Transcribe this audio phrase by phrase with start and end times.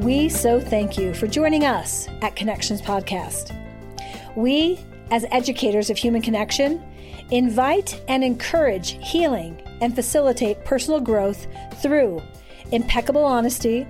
[0.00, 3.54] We so thank you for joining us at Connections Podcast.
[4.34, 4.80] We,
[5.10, 6.82] as educators of human connection,
[7.30, 11.46] invite and encourage healing and facilitate personal growth
[11.82, 12.22] through
[12.72, 13.86] impeccable honesty,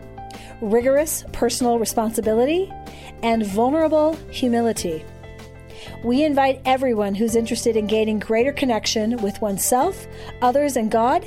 [0.61, 2.73] rigorous personal responsibility,
[3.23, 5.05] and vulnerable humility.
[6.03, 10.09] We invite everyone who's interested in gaining greater connection with oneself,
[10.43, 11.25] others, and God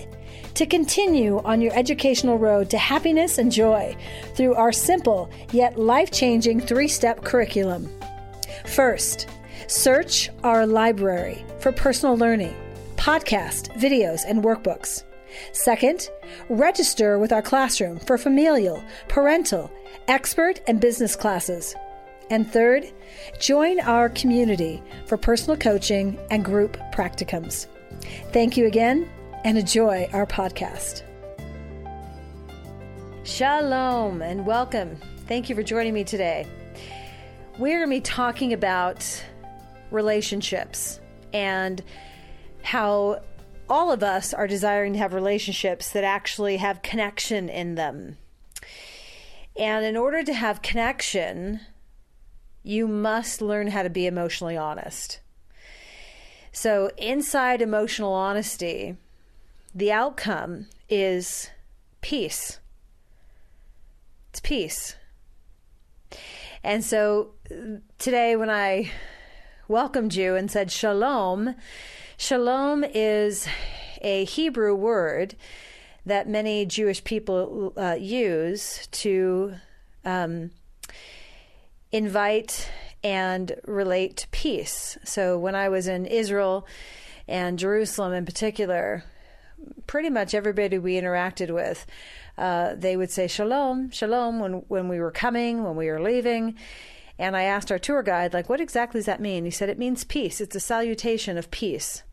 [0.55, 3.95] to continue on your educational road to happiness and joy
[4.35, 7.89] through our simple yet life changing three step curriculum.
[8.65, 9.27] First,
[9.67, 12.55] search our library for personal learning,
[12.95, 15.03] podcast, videos, and workbooks.
[15.51, 16.09] Second,
[16.49, 19.71] register with our classroom for familial, parental,
[20.07, 21.75] expert, and business classes.
[22.29, 22.85] And third,
[23.39, 27.67] join our community for personal coaching and group practicums.
[28.31, 29.09] Thank you again
[29.43, 31.03] and enjoy our podcast.
[33.23, 34.97] Shalom and welcome.
[35.27, 36.47] Thank you for joining me today.
[37.59, 39.23] We're going to be talking about
[39.91, 40.99] relationships
[41.33, 41.83] and
[42.61, 43.21] how
[43.69, 48.17] all of us are desiring to have relationships that actually have connection in them.
[49.57, 51.59] And in order to have connection,
[52.63, 55.19] you must learn how to be emotionally honest.
[56.51, 58.95] So, inside emotional honesty,
[59.73, 61.49] the outcome is
[62.01, 62.59] peace.
[64.29, 64.95] It's peace.
[66.63, 67.31] And so
[67.97, 68.91] today, when I
[69.67, 71.55] welcomed you and said shalom,
[72.17, 73.47] shalom is
[74.01, 75.35] a Hebrew word
[76.05, 79.55] that many Jewish people uh, use to
[80.05, 80.51] um,
[81.91, 82.69] invite
[83.03, 84.97] and relate to peace.
[85.03, 86.67] So when I was in Israel
[87.27, 89.03] and Jerusalem in particular,
[89.87, 91.85] pretty much everybody we interacted with,
[92.37, 96.55] uh, they would say shalom, shalom when when we were coming, when we were leaving.
[97.19, 99.45] And I asked our tour guide, like, what exactly does that mean?
[99.45, 100.41] He said it means peace.
[100.41, 102.03] It's a salutation of peace.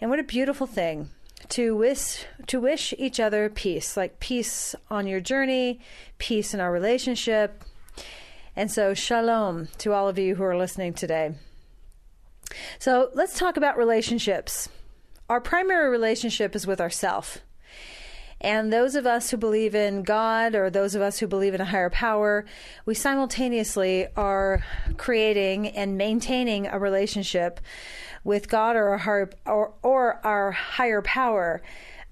[0.00, 1.10] And what a beautiful thing
[1.50, 5.80] to wish to wish each other peace, like peace on your journey,
[6.18, 7.62] peace in our relationship.
[8.56, 11.34] And so shalom to all of you who are listening today.
[12.78, 14.68] So let's talk about relationships.
[15.32, 17.38] Our primary relationship is with ourself.
[18.38, 21.60] And those of us who believe in God or those of us who believe in
[21.62, 22.44] a higher power,
[22.84, 24.62] we simultaneously are
[24.98, 27.60] creating and maintaining a relationship
[28.24, 31.62] with God or, our, or, or our higher power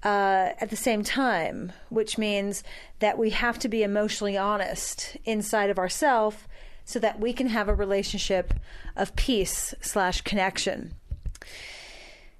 [0.03, 2.63] uh, at the same time, which means
[3.01, 6.37] that we have to be emotionally honest inside of ourselves
[6.85, 8.55] so that we can have a relationship
[8.95, 10.95] of peace slash connection.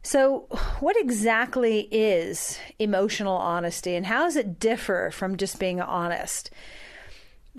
[0.03, 0.47] So,
[0.79, 6.50] what exactly is emotional honesty and how does it differ from just being honest?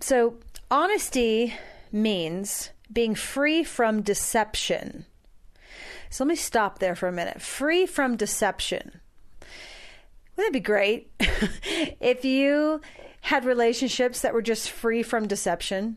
[0.01, 0.39] So,
[0.69, 1.55] honesty
[1.93, 5.07] means being free from deception.
[6.11, 7.41] So, let me stop there for a minute.
[7.41, 9.01] Free from deception.
[10.37, 11.13] Wouldn't that be great
[12.01, 12.81] if you
[13.21, 15.97] had relationships that were just free from deception?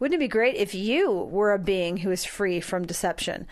[0.00, 3.46] Wouldn't it be great if you were a being who is free from deception?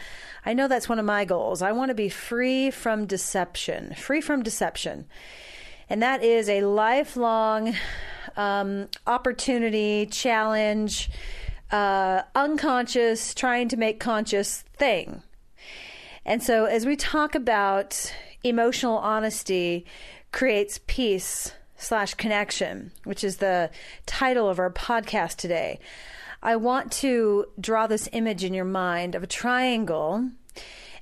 [0.47, 1.61] I know that's one of my goals.
[1.61, 5.05] I want to be free from deception, free from deception.
[5.91, 7.75] And that is a lifelong
[8.35, 11.11] um, opportunity, challenge,
[11.71, 15.23] uh, unconscious, trying to make conscious thing.
[16.25, 18.11] And so, as we talk about
[18.43, 19.85] emotional honesty
[20.33, 23.71] creates peace slash connection, which is the
[24.07, 25.79] title of our podcast today.
[26.43, 30.31] I want to draw this image in your mind of a triangle.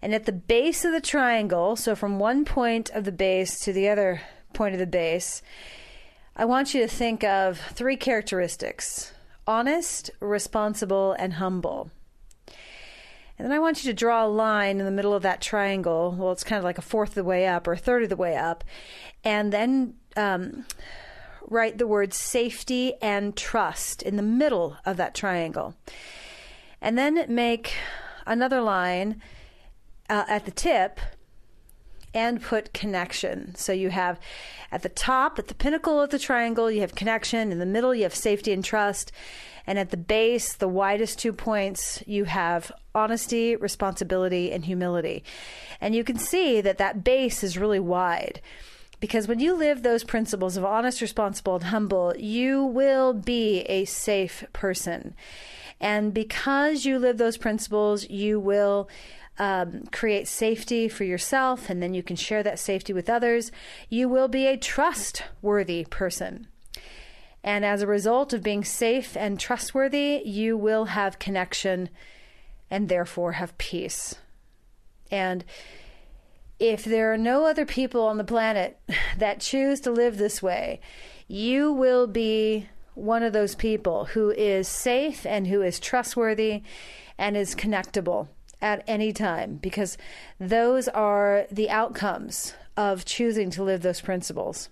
[0.02, 3.72] And at the base of the triangle, so from one point of the base to
[3.72, 5.42] the other point of the base,
[6.34, 9.12] I want you to think of three characteristics
[9.48, 11.90] honest, responsible, and humble.
[13.38, 16.16] And then I want you to draw a line in the middle of that triangle.
[16.18, 18.08] Well, it's kind of like a fourth of the way up or a third of
[18.08, 18.64] the way up.
[19.22, 20.64] And then um,
[21.48, 25.74] write the words safety and trust in the middle of that triangle.
[26.80, 27.74] And then make
[28.26, 29.22] another line
[30.08, 31.00] uh, at the tip
[32.12, 33.54] and put connection.
[33.56, 34.18] So you have
[34.72, 37.52] at the top, at the pinnacle of the triangle, you have connection.
[37.52, 39.12] In the middle, you have safety and trust.
[39.66, 45.24] And at the base, the widest two points, you have honesty, responsibility, and humility.
[45.80, 48.40] And you can see that that base is really wide.
[49.06, 53.84] Because when you live those principles of honest, responsible, and humble, you will be a
[53.84, 55.14] safe person.
[55.80, 58.88] And because you live those principles, you will
[59.38, 63.52] um, create safety for yourself, and then you can share that safety with others.
[63.88, 66.48] You will be a trustworthy person.
[67.44, 71.90] And as a result of being safe and trustworthy, you will have connection
[72.72, 74.16] and therefore have peace.
[75.12, 75.44] And
[76.58, 78.78] if there are no other people on the planet
[79.18, 80.80] that choose to live this way,
[81.28, 86.62] you will be one of those people who is safe and who is trustworthy
[87.18, 88.28] and is connectable
[88.62, 89.98] at any time because
[90.40, 94.70] those are the outcomes of choosing to live those principles.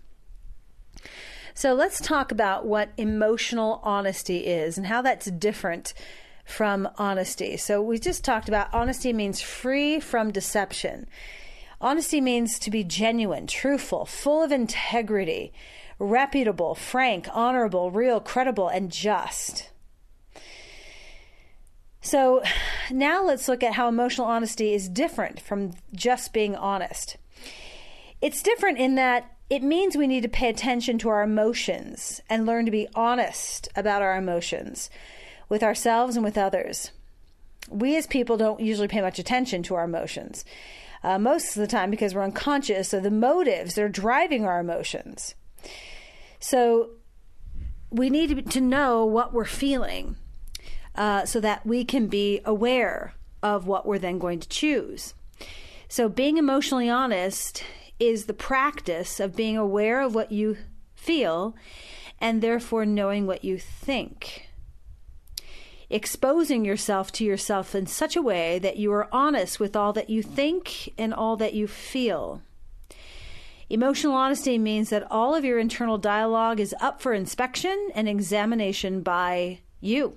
[1.54, 5.94] So let's talk about what emotional honesty is and how that's different
[6.44, 7.56] from honesty.
[7.56, 11.06] So we just talked about honesty means free from deception.
[11.84, 15.52] Honesty means to be genuine, truthful, full of integrity,
[15.98, 19.68] reputable, frank, honorable, real, credible, and just.
[22.00, 22.42] So
[22.90, 27.18] now let's look at how emotional honesty is different from just being honest.
[28.22, 32.46] It's different in that it means we need to pay attention to our emotions and
[32.46, 34.88] learn to be honest about our emotions
[35.50, 36.92] with ourselves and with others.
[37.68, 40.46] We as people don't usually pay much attention to our emotions,
[41.04, 44.58] uh, most of the time because we're unconscious of the motives that are driving our
[44.58, 45.34] emotions.
[46.40, 46.90] So
[47.90, 50.16] we need to know what we're feeling
[50.94, 55.14] uh, so that we can be aware of what we're then going to choose.
[55.88, 57.62] So being emotionally honest
[58.00, 60.56] is the practice of being aware of what you
[60.94, 61.54] feel
[62.18, 64.48] and therefore knowing what you think.
[65.90, 70.10] Exposing yourself to yourself in such a way that you are honest with all that
[70.10, 72.42] you think and all that you feel.
[73.70, 79.02] Emotional honesty means that all of your internal dialogue is up for inspection and examination
[79.02, 80.16] by you.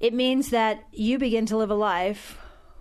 [0.00, 2.38] It means that you begin to live a life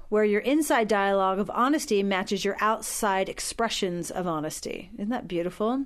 [0.09, 4.91] where your inside dialogue of honesty matches your outside expressions of honesty.
[4.95, 5.85] Isn't that beautiful?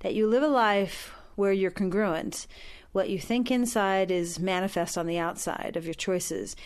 [0.00, 2.46] That you live a life where you're congruent.
[2.96, 6.56] What you think inside is manifest on the outside of your choices.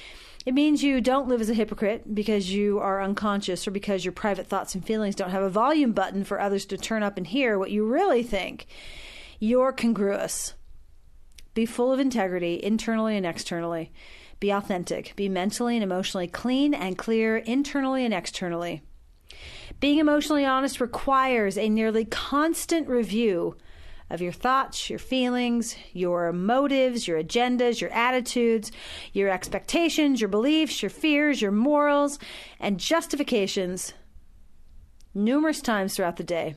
[0.46, 4.12] It means you don't live as a hypocrite because you are unconscious or because your
[4.12, 7.26] private thoughts and feelings don't have a volume button for others to turn up and
[7.26, 8.66] hear what you really think.
[9.40, 10.54] You're congruous.
[11.54, 13.90] Be full of integrity, internally and externally.
[14.38, 15.14] Be authentic.
[15.16, 18.82] Be mentally and emotionally clean and clear, internally and externally.
[19.80, 23.56] Being emotionally honest requires a nearly constant review
[24.10, 28.72] of your thoughts, your feelings, your motives, your agendas, your attitudes,
[29.12, 32.18] your expectations, your beliefs, your fears, your morals,
[32.58, 33.94] and justifications
[35.14, 36.56] numerous times throughout the day.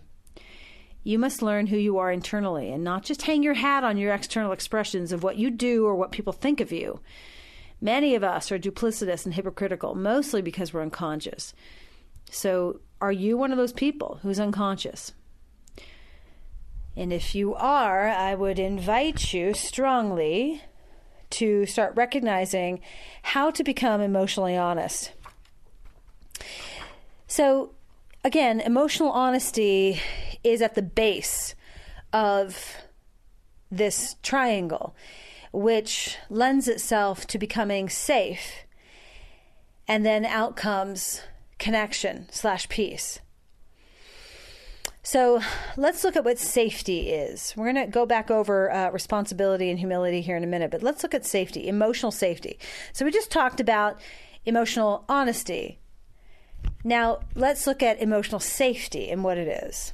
[1.03, 4.13] You must learn who you are internally and not just hang your hat on your
[4.13, 7.01] external expressions of what you do or what people think of you.
[7.81, 11.53] Many of us are duplicitous and hypocritical, mostly because we're unconscious.
[12.31, 15.11] So, are you one of those people who's unconscious?
[16.95, 20.61] And if you are, I would invite you strongly
[21.31, 22.79] to start recognizing
[23.23, 25.11] how to become emotionally honest.
[27.25, 27.71] So,
[28.23, 29.99] again, emotional honesty
[30.43, 31.55] is at the base
[32.11, 32.77] of
[33.71, 34.95] this triangle,
[35.51, 38.65] which lends itself to becoming safe,
[39.87, 41.21] and then out comes
[41.57, 43.19] connection slash peace.
[45.05, 45.41] So
[45.75, 47.53] let's look at what safety is.
[47.57, 50.81] We're going to go back over uh, responsibility and humility here in a minute, but
[50.81, 52.57] let's look at safety, emotional safety.
[52.93, 53.99] So we just talked about
[54.45, 55.79] emotional honesty.
[56.85, 59.91] Now let's look at emotional safety and what it is.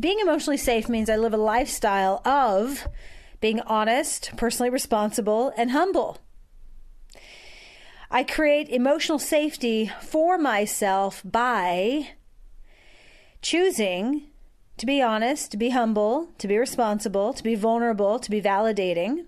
[0.00, 2.88] Being emotionally safe means I live a lifestyle of
[3.40, 6.18] being honest, personally responsible, and humble.
[8.10, 12.08] I create emotional safety for myself by
[13.44, 14.26] choosing
[14.76, 19.26] to be honest, to be humble, to be responsible, to be vulnerable, to be validating.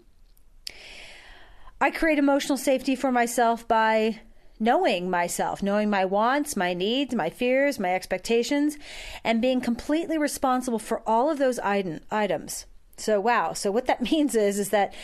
[1.81, 4.21] I create emotional safety for myself by
[4.59, 8.79] knowing myself, knowing my wants, my needs, my fears, my expectations,
[9.23, 12.65] and being completely responsible for all of those item, items.
[12.97, 13.53] So, wow.
[13.53, 14.95] So, what that means is, is that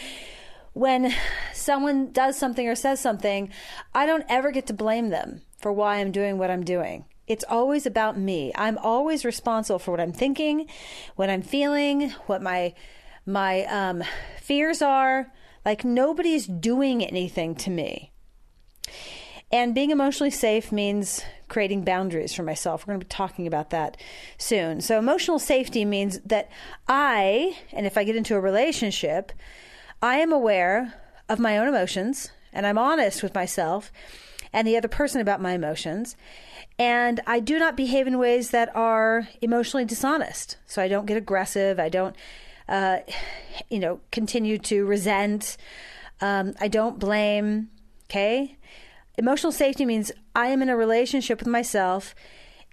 [0.73, 1.14] when
[1.52, 3.50] someone does something or says something,
[3.95, 7.04] I don't ever get to blame them for why I'm doing what I'm doing.
[7.26, 8.52] It's always about me.
[8.55, 10.67] I'm always responsible for what I'm thinking,
[11.17, 12.75] what I'm feeling, what my
[13.25, 14.02] my um,
[14.41, 15.33] fears are.
[15.64, 18.12] Like nobody's doing anything to me.
[19.52, 22.83] And being emotionally safe means creating boundaries for myself.
[22.87, 23.99] We're going to be talking about that
[24.38, 24.81] soon.
[24.81, 26.50] So, emotional safety means that
[26.88, 29.31] I, and if I get into a relationship,
[30.00, 30.95] I am aware
[31.29, 33.93] of my own emotions and I'm honest with myself
[34.55, 36.17] and the other person about my emotions.
[36.83, 40.57] And I do not behave in ways that are emotionally dishonest.
[40.67, 41.79] So I don't get aggressive.
[41.79, 42.17] I don't
[42.69, 42.99] uh,
[43.69, 45.57] you know, continue to resent.
[46.21, 47.69] Um, I don't blame.
[48.11, 48.57] Okay.
[49.17, 52.15] Emotional safety means I am in a relationship with myself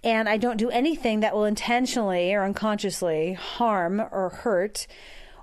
[0.02, 4.86] and I don't do anything that will intentionally or unconsciously harm or hurt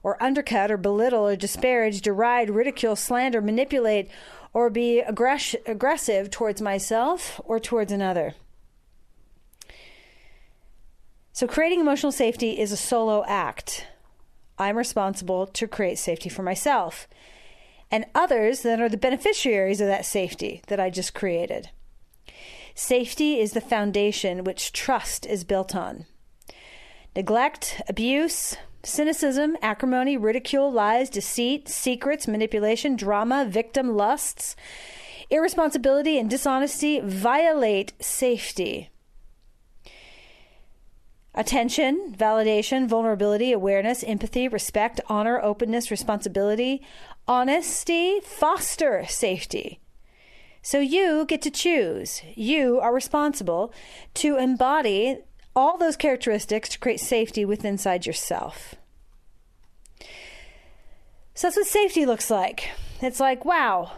[0.01, 4.09] or undercut or belittle or disparage, deride, ridicule, slander, manipulate,
[4.53, 8.33] or be aggress- aggressive towards myself or towards another.
[11.37, 13.85] So, creating emotional safety is a solo act.
[14.57, 17.07] I'm responsible to create safety for myself
[17.91, 21.69] and others that are the beneficiaries of that safety that I just created.
[22.73, 26.07] Safety is the foundation which trust is built on.
[27.15, 34.55] Neglect, abuse, cynicism, acrimony, ridicule, lies, deceit, secrets, manipulation, drama, victim lusts,
[35.29, 38.89] irresponsibility, and dishonesty violate safety.
[41.37, 46.81] Attention, validation, vulnerability, awareness, empathy, respect, honor, openness, responsibility,
[47.27, 49.79] honesty foster safety.
[50.63, 52.23] So you get to choose.
[52.33, 53.71] You are responsible
[54.15, 55.19] to embody
[55.55, 58.73] all those characteristics to create safety within inside yourself.
[61.35, 62.71] So that's what safety looks like.
[62.99, 63.91] It's like, wow,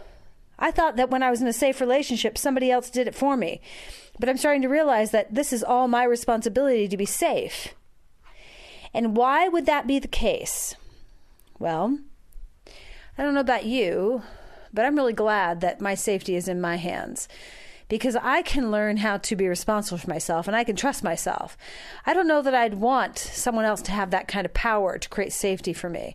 [0.58, 3.34] I thought that when I was in a safe relationship, somebody else did it for
[3.34, 3.62] me.
[4.20, 7.74] But I'm starting to realize that this is all my responsibility to be safe.
[8.92, 10.74] And why would that be the case?
[11.58, 11.98] Well,
[13.16, 14.22] I don't know about you,
[14.74, 17.28] but I'm really glad that my safety is in my hands
[17.88, 21.56] because I can learn how to be responsible for myself and I can trust myself.
[22.04, 25.08] I don't know that I'd want someone else to have that kind of power to
[25.08, 26.14] create safety for me.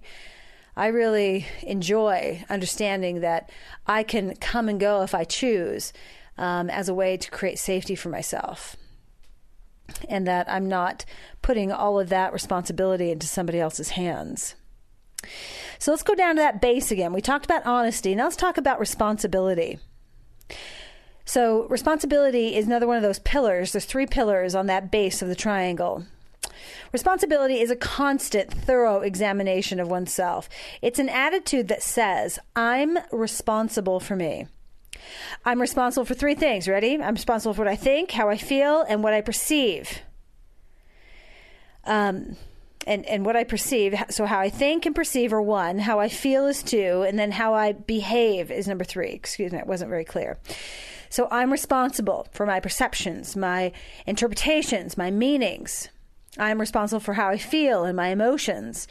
[0.78, 3.50] I really enjoy understanding that
[3.88, 5.92] I can come and go if I choose
[6.38, 8.76] um, as a way to create safety for myself.
[10.10, 11.06] And that I'm not
[11.42, 14.56] putting all of that responsibility into somebody else's hands.
[15.80, 17.14] So let's go down to that base again.
[17.14, 18.16] We talked about honesty.
[18.16, 19.80] Now let's talk about responsibility.
[21.28, 23.72] So, responsibility is another one of those pillars.
[23.72, 26.06] There's three pillars on that base of the triangle.
[26.94, 30.48] Responsibility is a constant, thorough examination of oneself.
[30.84, 34.48] It's an attitude that says, I'm responsible for me.
[35.44, 36.68] I'm responsible for three things.
[36.68, 37.02] Ready?
[37.02, 40.02] I'm responsible for what I think, how I feel, and what I perceive.
[41.86, 42.36] Um,
[42.88, 43.96] and, and what I perceive.
[44.10, 47.32] So, how I think and perceive are one, how I feel is two, and then
[47.32, 49.10] how I behave is number three.
[49.10, 50.38] Excuse me, it wasn't very clear.
[51.10, 53.72] So, I'm responsible for my perceptions, my
[54.06, 55.90] interpretations, my meanings.
[56.38, 58.88] I'm responsible for how I feel and my emotions.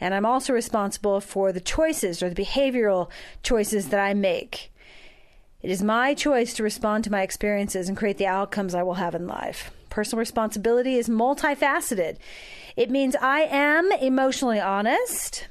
[0.00, 3.10] And I'm also responsible for the choices or the behavioral
[3.42, 4.72] choices that I make.
[5.60, 8.94] It is my choice to respond to my experiences and create the outcomes I will
[8.94, 9.72] have in life.
[9.90, 12.18] Personal responsibility is multifaceted.
[12.76, 15.48] It means I am emotionally honest.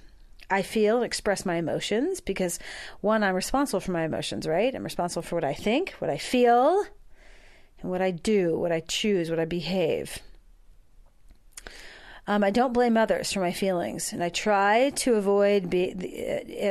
[0.49, 2.57] I feel and express my emotions because,
[3.01, 4.73] one, I'm responsible for my emotions, right?
[4.73, 6.85] I'm responsible for what I think, what I feel,
[7.81, 10.19] and what I do, what I choose, what I behave.
[12.29, 15.93] Um, I don't blame others for my feelings, and I try to avoid, be,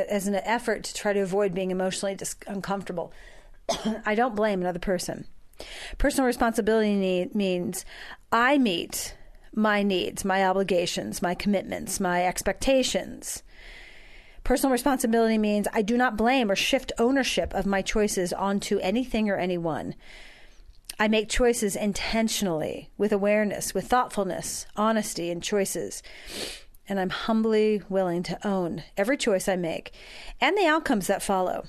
[0.07, 3.11] as an effort to try to avoid being emotionally dis- uncomfortable.
[4.05, 5.25] I don't blame another person.
[5.97, 7.85] Personal responsibility need, means
[8.31, 9.15] I meet
[9.55, 13.41] my needs, my obligations, my commitments, my expectations.
[14.43, 19.29] Personal responsibility means I do not blame or shift ownership of my choices onto anything
[19.29, 19.95] or anyone.
[20.99, 26.01] I make choices intentionally, with awareness, with thoughtfulness, honesty, and choices.
[26.89, 29.91] And I'm humbly willing to own every choice I make
[30.41, 31.65] and the outcomes that follow.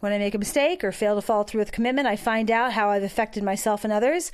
[0.00, 2.72] When I make a mistake or fail to follow through with commitment, I find out
[2.72, 4.32] how I've affected myself and others,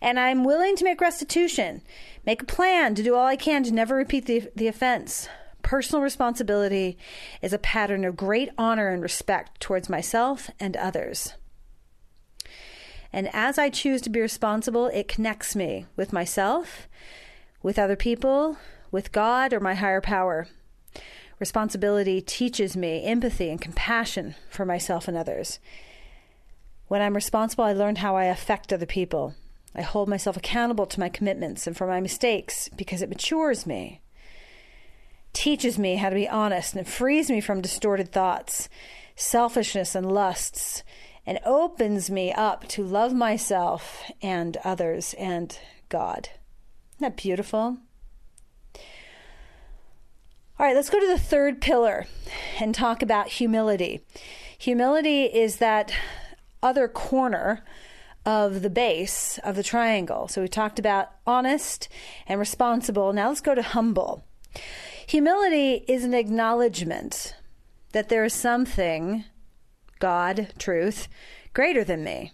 [0.00, 1.82] and I'm willing to make restitution,
[2.24, 5.28] make a plan to do all I can to never repeat the, the offense.
[5.62, 6.96] Personal responsibility
[7.42, 11.34] is a pattern of great honor and respect towards myself and others.
[13.12, 16.88] And as I choose to be responsible, it connects me with myself,
[17.62, 18.56] with other people,
[18.90, 20.46] with God, or my higher power.
[21.38, 25.58] Responsibility teaches me empathy and compassion for myself and others.
[26.88, 29.34] When I'm responsible, I learn how I affect other people.
[29.74, 34.00] I hold myself accountable to my commitments and for my mistakes because it matures me,
[35.32, 38.68] teaches me how to be honest, and frees me from distorted thoughts,
[39.14, 40.82] selfishness, and lusts,
[41.26, 45.58] and opens me up to love myself and others and
[45.88, 46.30] God.
[46.96, 47.78] Isn't that beautiful?
[50.58, 52.06] All right, let's go to the third pillar
[52.60, 54.04] and talk about humility.
[54.58, 55.92] Humility is that
[56.62, 57.64] other corner
[58.26, 60.28] of the base of the triangle.
[60.28, 61.88] So we talked about honest
[62.26, 63.12] and responsible.
[63.14, 64.24] Now let's go to humble.
[65.06, 67.34] Humility is an acknowledgement
[67.92, 69.24] that there is something,
[70.00, 71.08] God, truth,
[71.54, 72.32] greater than me.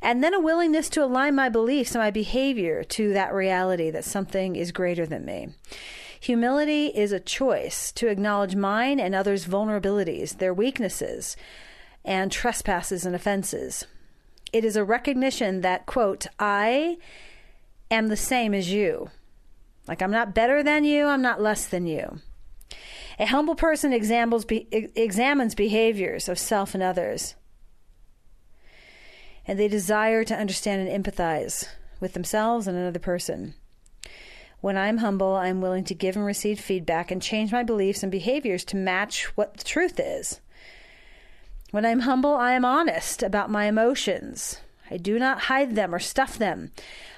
[0.00, 4.04] And then a willingness to align my beliefs and my behavior to that reality that
[4.04, 5.48] something is greater than me.
[6.20, 11.36] Humility is a choice to acknowledge mine and others' vulnerabilities, their weaknesses,
[12.04, 13.86] and trespasses and offenses.
[14.52, 16.98] It is a recognition that, quote, I
[17.90, 19.10] am the same as you.
[19.88, 22.20] Like, I'm not better than you, I'm not less than you.
[23.18, 27.34] A humble person examines, be, examines behaviors of self and others,
[29.46, 31.68] and they desire to understand and empathize
[32.00, 33.54] with themselves and another person.
[34.60, 38.10] When I'm humble, I'm willing to give and receive feedback and change my beliefs and
[38.10, 40.40] behaviors to match what the truth is.
[41.70, 44.60] When I'm humble, I am honest about my emotions.
[44.90, 46.70] I do not hide them or stuff them.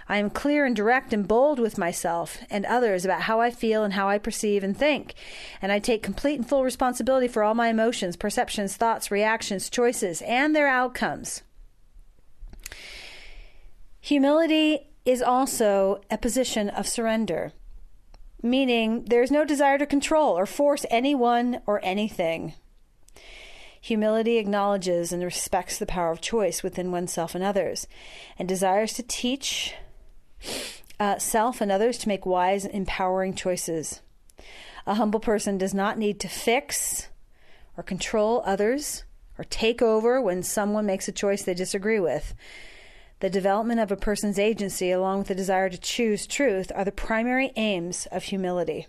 [0.08, 3.84] I am clear and direct and bold with myself and others about how I feel
[3.84, 5.14] and how I perceive and think.
[5.60, 10.22] And I take complete and full responsibility for all my emotions, perceptions, thoughts, reactions, choices,
[10.22, 11.42] and their outcomes.
[14.00, 17.52] Humility is also a position of surrender,
[18.42, 22.54] meaning there is no desire to control or force anyone or anything.
[23.80, 27.86] Humility acknowledges and respects the power of choice within oneself and others,
[28.38, 29.74] and desires to teach
[31.00, 34.00] uh, self and others to make wise, empowering choices.
[34.86, 37.08] A humble person does not need to fix
[37.76, 39.04] or control others
[39.36, 42.34] or take over when someone makes a choice they disagree with.
[43.20, 46.92] The development of a person's agency, along with the desire to choose truth, are the
[46.92, 48.86] primary aims of humility.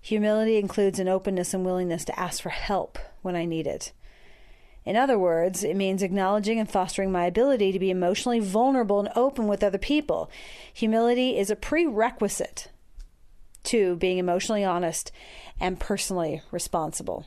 [0.00, 3.92] Humility includes an openness and willingness to ask for help when I need it.
[4.84, 9.08] In other words, it means acknowledging and fostering my ability to be emotionally vulnerable and
[9.16, 10.30] open with other people.
[10.72, 12.68] Humility is a prerequisite
[13.64, 15.10] to being emotionally honest
[15.58, 17.26] and personally responsible.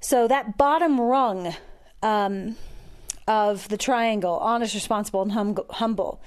[0.00, 1.54] So that bottom rung
[2.02, 2.56] um,
[3.26, 6.20] of the triangle, honest, responsible, and hum- humble,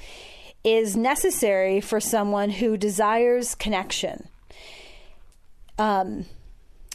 [0.64, 4.30] is necessary for someone who desires connection.
[5.78, 6.26] Um,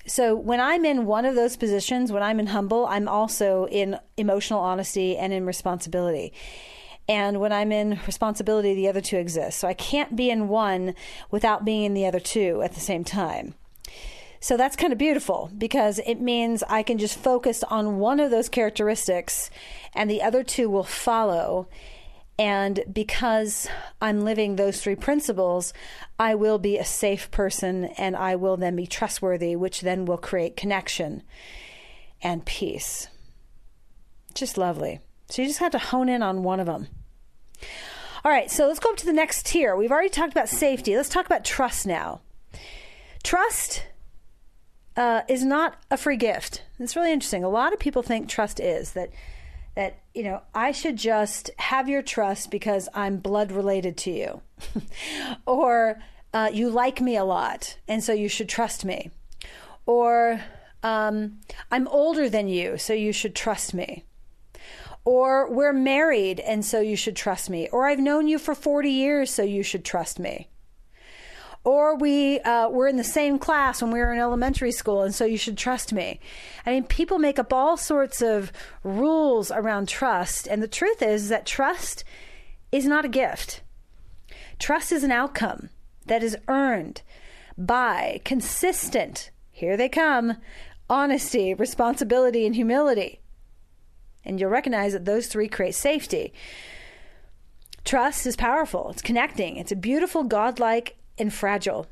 [0.07, 3.99] so when I'm in one of those positions, when I'm in humble, I'm also in
[4.17, 6.33] emotional honesty and in responsibility.
[7.09, 9.59] And when I'm in responsibility, the other two exist.
[9.59, 10.95] So I can't be in one
[11.31, 13.55] without being in the other two at the same time.
[14.41, 18.33] So that's kind of beautiful because it means I can just focus on one of
[18.33, 19.51] those characteristics
[19.95, 21.69] and the other two will follow.
[22.39, 23.69] And because
[24.01, 25.73] I'm living those three principles,
[26.19, 30.19] I will be a safe person and I will then be trustworthy, which then will
[30.19, 31.23] create connection
[32.23, 33.09] and peace.
[34.35, 35.01] Just lovely.
[35.29, 36.89] So you just have to hone in on one of them.
[38.25, 39.75] All right, so let's go up to the next tier.
[39.77, 40.97] We've already talked about safety.
[40.97, 42.21] Let's talk about trust now.
[43.23, 43.85] Trust
[44.97, 46.63] uh, is not a free gift.
[46.79, 47.45] It's really interesting.
[47.45, 49.11] A lot of people think trust is that
[49.75, 54.43] that you know I should just have your trust because I'm blood related to you,
[55.47, 56.01] or
[56.33, 59.11] uh, you like me a lot and so you should trust me,
[59.87, 60.41] or
[60.83, 64.05] um, I'm older than you so you should trust me.
[65.05, 67.69] Or we're married and so you should trust me.
[67.73, 70.47] Or I've known you for 40 years so you should trust me
[71.65, 75.15] or we uh, were in the same class when we were in elementary school, and
[75.15, 76.19] so you should trust me.
[76.67, 81.29] I mean, people make up all sorts of rules around trust, and the truth is
[81.29, 82.05] that trust
[82.73, 83.63] is not a gift.
[84.59, 85.71] Trust is an outcome
[86.07, 87.03] that is earned
[87.57, 90.39] by consistent, here they come,
[90.89, 93.21] honesty, responsibility, and humility.
[94.25, 96.33] And you'll recognize that those three create safety.
[97.85, 98.91] Trust is powerful.
[98.91, 99.57] It's connecting.
[99.57, 101.87] It's a beautiful, godlike and fragile.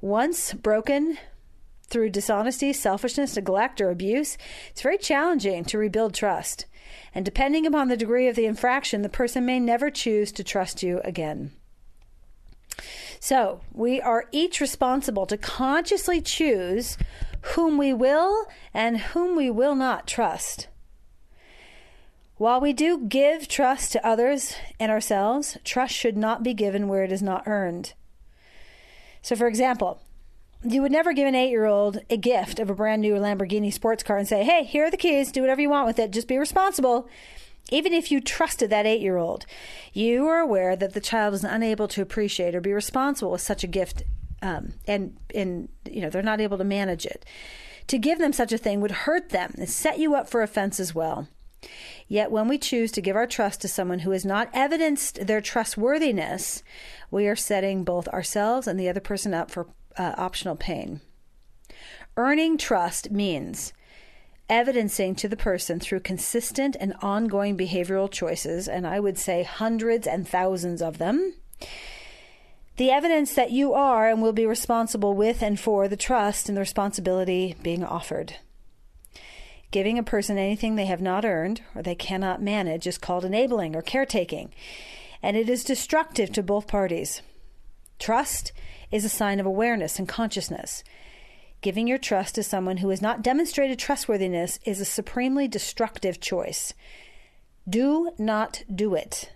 [0.00, 1.18] Once broken
[1.86, 4.38] through dishonesty, selfishness, neglect, or abuse,
[4.70, 6.64] it's very challenging to rebuild trust.
[7.14, 10.82] And depending upon the degree of the infraction, the person may never choose to trust
[10.82, 11.52] you again.
[13.20, 16.98] So, we are each responsible to consciously choose
[17.54, 20.68] whom we will and whom we will not trust.
[22.36, 27.04] While we do give trust to others and ourselves, trust should not be given where
[27.04, 27.94] it is not earned.
[29.24, 30.02] So, for example,
[30.62, 33.72] you would never give an eight year old a gift of a brand new Lamborghini
[33.72, 36.10] sports car and say, hey, here are the keys, do whatever you want with it,
[36.10, 37.08] just be responsible.
[37.70, 39.46] Even if you trusted that eight year old,
[39.94, 43.64] you are aware that the child is unable to appreciate or be responsible with such
[43.64, 44.02] a gift,
[44.42, 47.24] um, and, and you know, they're not able to manage it.
[47.86, 50.78] To give them such a thing would hurt them and set you up for offense
[50.78, 51.28] as well.
[52.08, 55.40] Yet when we choose to give our trust to someone who has not evidenced their
[55.40, 56.62] trustworthiness,
[57.10, 61.00] we are setting both ourselves and the other person up for uh, optional pain.
[62.16, 63.72] Earning trust means
[64.48, 70.06] evidencing to the person through consistent and ongoing behavioral choices, and I would say hundreds
[70.06, 71.34] and thousands of them,
[72.76, 76.56] the evidence that you are and will be responsible with and for the trust and
[76.56, 78.36] the responsibility being offered.
[79.74, 83.74] Giving a person anything they have not earned or they cannot manage is called enabling
[83.74, 84.54] or caretaking,
[85.20, 87.22] and it is destructive to both parties.
[87.98, 88.52] Trust
[88.92, 90.84] is a sign of awareness and consciousness.
[91.60, 96.72] Giving your trust to someone who has not demonstrated trustworthiness is a supremely destructive choice.
[97.68, 99.32] Do not do it.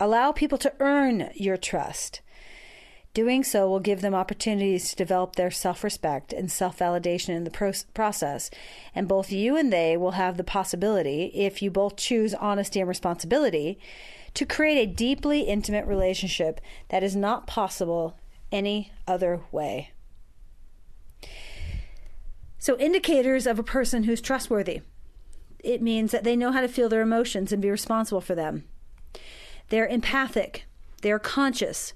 [0.00, 2.22] Allow people to earn your trust.
[3.14, 7.44] Doing so will give them opportunities to develop their self respect and self validation in
[7.44, 8.50] the pro- process.
[8.94, 12.88] And both you and they will have the possibility, if you both choose honesty and
[12.88, 13.78] responsibility,
[14.32, 18.16] to create a deeply intimate relationship that is not possible
[18.50, 19.90] any other way.
[22.58, 24.80] So, indicators of a person who's trustworthy
[25.62, 28.64] it means that they know how to feel their emotions and be responsible for them.
[29.68, 30.64] They're empathic,
[31.02, 31.94] they're conscious,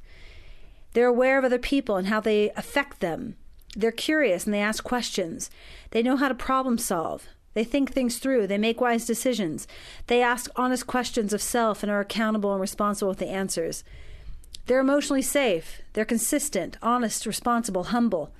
[0.96, 3.36] they're aware of other people and how they affect them.
[3.76, 5.50] They're curious and they ask questions.
[5.90, 7.26] They know how to problem solve.
[7.52, 8.46] They think things through.
[8.46, 9.68] They make wise decisions.
[10.06, 13.84] They ask honest questions of self and are accountable and responsible with the answers.
[14.64, 15.82] They're emotionally safe.
[15.92, 18.32] They're consistent, honest, responsible, humble.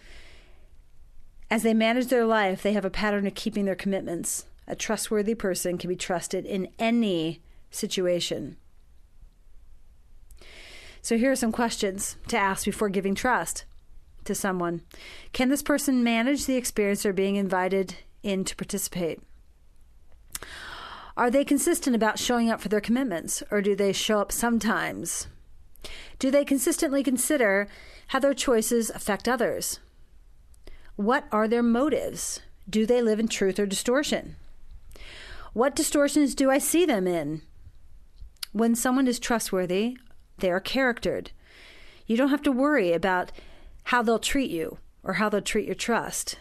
[1.51, 4.47] As they manage their life, they have a pattern of keeping their commitments.
[4.67, 8.57] A trustworthy person can be trusted in any situation.
[11.07, 13.65] So, here are some questions to ask before giving trust
[14.25, 14.83] to someone.
[15.33, 19.21] Can this person manage the experience they're being invited in to participate?
[21.17, 25.29] Are they consistent about showing up for their commitments, or do they show up sometimes?
[26.19, 27.69] Do they consistently consider
[28.09, 29.79] how their choices affect others?
[30.97, 32.41] What are their motives?
[32.69, 34.35] Do they live in truth or distortion?
[35.53, 37.43] What distortions do I see them in?
[38.51, 39.99] When someone is trustworthy,
[40.39, 41.31] they are charactered.
[42.07, 43.33] You don't have to worry about
[43.85, 46.39] how they'll treat you or how they'll treat your trust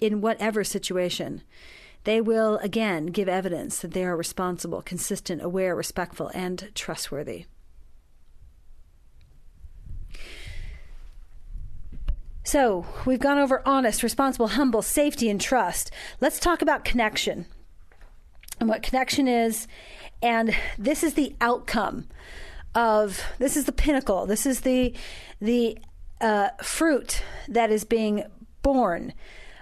[0.00, 1.42] in whatever situation.
[2.04, 7.46] They will, again, give evidence that they are responsible, consistent, aware, respectful, and trustworthy.
[12.44, 15.90] So, we've gone over honest, responsible, humble, safety, and trust.
[16.20, 17.46] Let's talk about connection
[18.60, 19.66] and what connection is.
[20.22, 22.06] And this is the outcome
[22.76, 24.26] of this is the pinnacle.
[24.26, 24.94] This is the
[25.40, 25.78] the
[26.20, 28.24] uh, fruit that is being
[28.62, 29.12] borne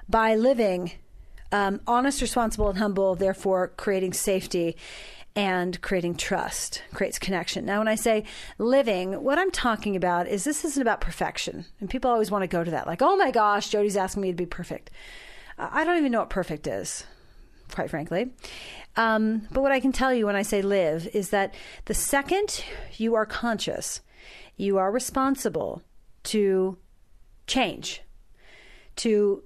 [0.09, 0.93] by living
[1.53, 3.15] um, honest, responsible, and humble.
[3.15, 4.77] Therefore, creating safety
[5.37, 7.65] and creating trust creates connection.
[7.65, 8.25] Now, when I say
[8.59, 11.65] living, what I'm talking about is this isn't about perfection.
[11.81, 14.31] And people always want to go to that, like, oh my gosh, Jody's asking me
[14.31, 14.91] to be perfect.
[15.57, 17.05] I don't even know what perfect is,
[17.75, 18.31] quite frankly.
[18.97, 21.55] Um, but what I can tell you when I say live is that
[21.87, 22.65] the second
[22.97, 24.01] you are conscious,
[24.57, 25.83] you are responsible
[26.25, 26.79] to
[27.47, 28.03] change,
[28.97, 29.43] to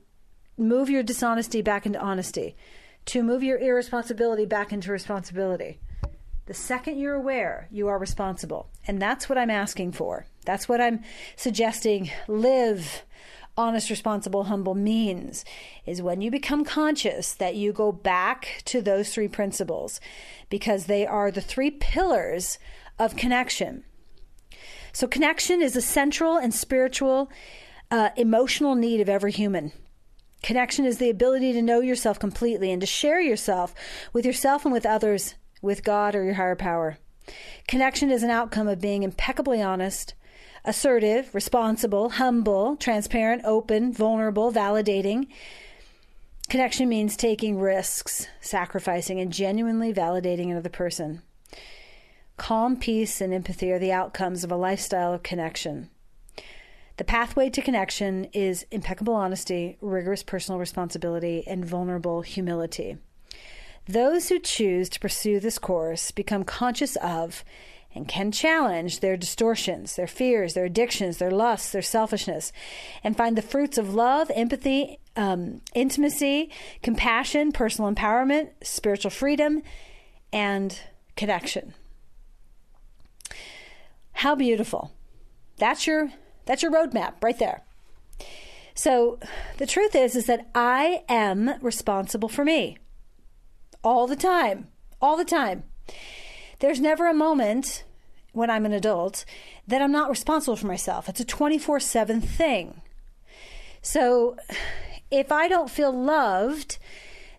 [0.58, 2.54] move your dishonesty back into honesty,
[3.06, 5.80] to move your irresponsibility back into responsibility.
[6.44, 8.70] The second you're aware, you are responsible.
[8.86, 10.26] And that's what I'm asking for.
[10.44, 11.02] That's what I'm
[11.36, 12.10] suggesting.
[12.26, 13.02] Live
[13.58, 15.44] honest, responsible, humble means
[15.84, 20.00] is when you become conscious that you go back to those three principles
[20.48, 22.58] because they are the three pillars
[22.98, 23.84] of connection.
[24.92, 27.30] So, connection is a central and spiritual,
[27.90, 29.72] uh, emotional need of every human.
[30.42, 33.74] Connection is the ability to know yourself completely and to share yourself
[34.12, 36.98] with yourself and with others, with God or your higher power.
[37.66, 40.14] Connection is an outcome of being impeccably honest,
[40.64, 45.28] assertive, responsible, humble, transparent, open, vulnerable, validating.
[46.48, 51.22] Connection means taking risks, sacrificing, and genuinely validating another person.
[52.36, 55.90] Calm, peace, and empathy are the outcomes of a lifestyle of connection.
[56.96, 62.98] The pathway to connection is impeccable honesty, rigorous personal responsibility, and vulnerable humility.
[63.86, 67.44] Those who choose to pursue this course become conscious of
[67.94, 72.52] and can challenge their distortions, their fears, their addictions, their lusts, their selfishness,
[73.02, 76.50] and find the fruits of love, empathy, um, intimacy,
[76.82, 79.62] compassion, personal empowerment, spiritual freedom,
[80.32, 80.80] and
[81.16, 81.74] connection.
[84.12, 84.92] How beautiful.
[85.56, 86.12] That's your
[86.44, 87.62] that's your roadmap right there.
[88.74, 89.18] So
[89.58, 92.78] the truth is is that I am responsible for me
[93.82, 94.68] all the time,
[95.00, 95.64] all the time.
[96.60, 97.84] There's never a moment
[98.32, 99.24] when I'm an adult
[99.66, 101.08] that I'm not responsible for myself.
[101.08, 102.82] It's a 24 7 thing.
[103.82, 104.36] So
[105.10, 106.78] if I don't feel loved,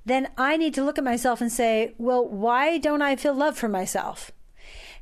[0.05, 3.57] then I need to look at myself and say, well, why don't I feel love
[3.57, 4.31] for myself?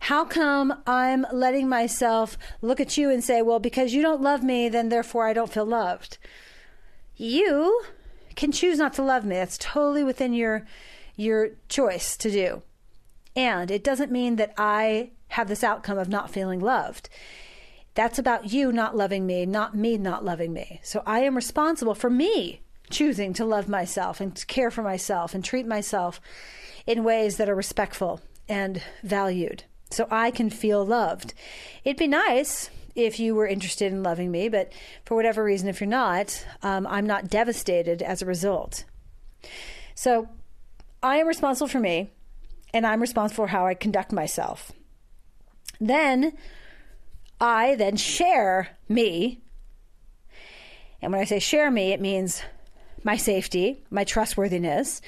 [0.02, 4.44] How come I'm letting myself look at you and say, well, because you don't love
[4.44, 6.18] me, then therefore I don't feel loved?
[7.16, 7.82] You
[8.36, 9.36] can choose not to love me.
[9.36, 10.66] That's totally within your
[11.16, 12.62] your choice to do.
[13.38, 17.08] And it doesn't mean that I have this outcome of not feeling loved.
[17.94, 20.80] That's about you not loving me, not me not loving me.
[20.84, 25.44] So I am responsible for me choosing to love myself and care for myself and
[25.44, 26.20] treat myself
[26.86, 31.34] in ways that are respectful and valued so I can feel loved.
[31.84, 34.74] It'd be nice if you were interested in loving me, but
[35.06, 38.84] for whatever reason, if you're not, um, I'm not devastated as a result.
[39.94, 40.28] So
[41.04, 42.10] I am responsible for me,
[42.74, 44.72] and I'm responsible for how I conduct myself.
[45.80, 46.34] Then
[47.40, 49.42] I then share me.
[51.02, 52.42] And when I say share me, it means
[53.04, 55.02] my safety, my trustworthiness,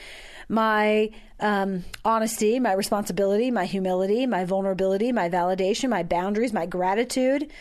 [0.48, 7.52] my um, honesty, my responsibility, my humility, my vulnerability, my validation, my boundaries, my gratitude.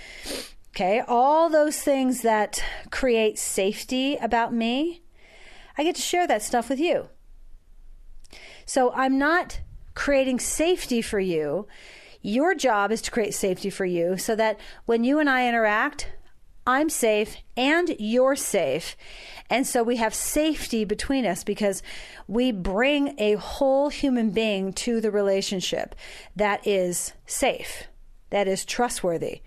[0.74, 5.02] Okay, all those things that create safety about me,
[5.76, 7.08] I get to share that stuff with you.
[8.64, 9.60] So I'm not
[9.98, 11.66] creating safety for you.
[12.22, 16.12] Your job is to create safety for you so that when you and I interact,
[16.64, 18.96] I'm safe and you're safe.
[19.50, 21.82] And so we have safety between us because
[22.28, 25.96] we bring a whole human being to the relationship
[26.36, 27.88] that is safe,
[28.30, 29.42] that is trustworthy,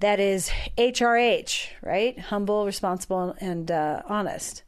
[0.00, 2.18] that is HRH, right?
[2.18, 4.62] Humble, responsible, and uh, honest.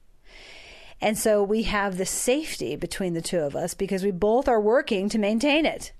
[1.04, 4.58] And so we have the safety between the two of us because we both are
[4.58, 5.92] working to maintain it.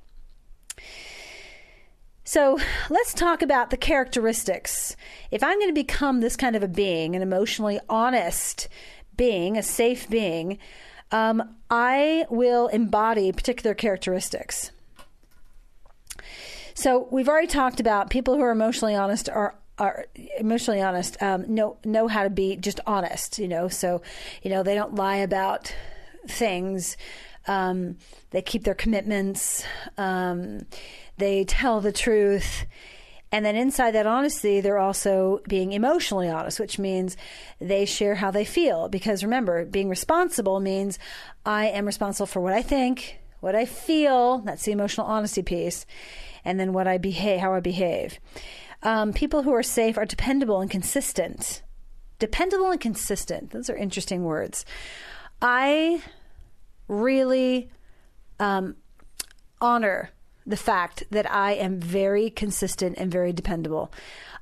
[2.24, 4.96] So let's talk about the characteristics.
[5.30, 8.66] If I'm going to become this kind of a being, an emotionally honest
[9.14, 10.58] being, a safe being,
[11.12, 14.70] um, I will embody particular characteristics.
[16.72, 20.06] So we've already talked about people who are emotionally honest are are
[20.38, 23.38] emotionally honest um, know know how to be just honest.
[23.38, 24.02] You know, so
[24.42, 25.74] you know they don't lie about
[26.28, 26.96] things.
[27.46, 27.96] Um,
[28.30, 29.64] they keep their commitments.
[29.98, 30.66] Um,
[31.18, 32.66] they tell the truth.
[33.34, 37.16] And then inside that honesty, they're also being emotionally honest, which means
[37.60, 38.88] they share how they feel.
[38.88, 41.00] Because remember, being responsible means
[41.44, 44.38] I am responsible for what I think, what I feel.
[44.38, 45.84] That's the emotional honesty piece.
[46.44, 48.20] And then what I behave, how I behave.
[48.84, 51.62] Um, people who are safe are dependable and consistent.
[52.18, 53.50] Dependable and consistent.
[53.50, 54.64] Those are interesting words.
[55.40, 56.02] I
[56.86, 57.70] really
[58.38, 58.76] um,
[59.60, 60.10] honor
[60.46, 63.90] the fact that I am very consistent and very dependable.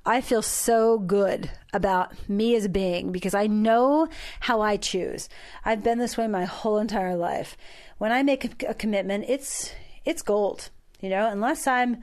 [0.04, 4.08] I feel so good about me as a being because I know
[4.40, 5.28] how I choose.
[5.64, 7.56] I've been this way my whole entire life.
[7.98, 9.72] When I make a, a commitment, it's
[10.04, 10.70] it's gold.
[11.00, 12.02] You know, unless I'm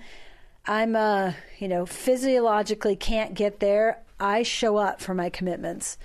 [0.70, 5.98] I'm uh, you know, physiologically can't get there, I show up for my commitments.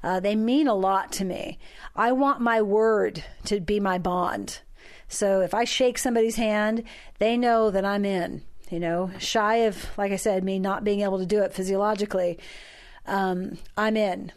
[0.00, 1.58] Uh, they mean a lot to me.
[1.96, 4.60] I want my word to be my bond.
[5.08, 6.84] So if I shake somebody's hand,
[7.18, 8.42] they know that I'm in.
[8.70, 12.38] You know, shy of, like I said, me not being able to do it physiologically,
[13.06, 14.30] um, I'm in.